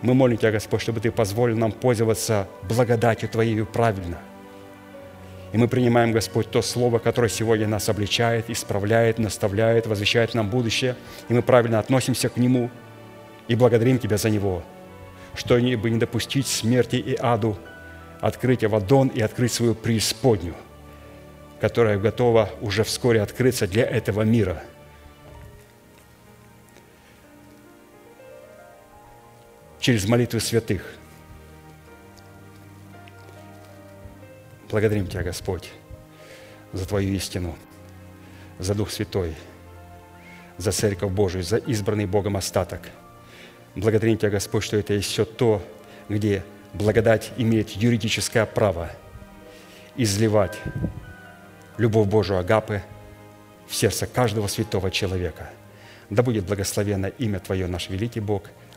[0.05, 4.19] Мы молим Тебя, Господь, чтобы Ты позволил нам пользоваться благодатью Твоей правильно.
[5.53, 10.95] И мы принимаем, Господь, то Слово, которое сегодня нас обличает, исправляет, наставляет, возвещает нам будущее,
[11.29, 12.71] и мы правильно относимся к Нему
[13.49, 14.63] и благодарим Тебя за Него–
[15.35, 15.61] чтобы
[15.91, 17.57] не допустить смерти и аду,
[18.21, 20.55] открыть Авадон и открыть свою преисподнюю,
[21.61, 24.63] которая готова уже вскоре открыться для этого мира.
[29.85, 30.83] Через молитвы святых.
[34.71, 35.71] Благодарим Тебя, Господь,
[36.73, 37.55] за Твою истину,
[38.59, 39.35] за Дух Святой,
[40.57, 42.89] за Церковь Божию, за избранный Богом остаток–
[43.77, 45.61] Благодарим Тебя, Господь, что это есть все то,
[46.09, 46.45] где
[46.75, 48.91] благодать имеет юридическое право
[49.97, 50.57] изливать
[51.77, 52.83] любовь Божию Агапы
[53.67, 55.51] в сердце каждого святого человека.
[56.09, 58.45] Да будет благословено имя Твое, наш великий Бог,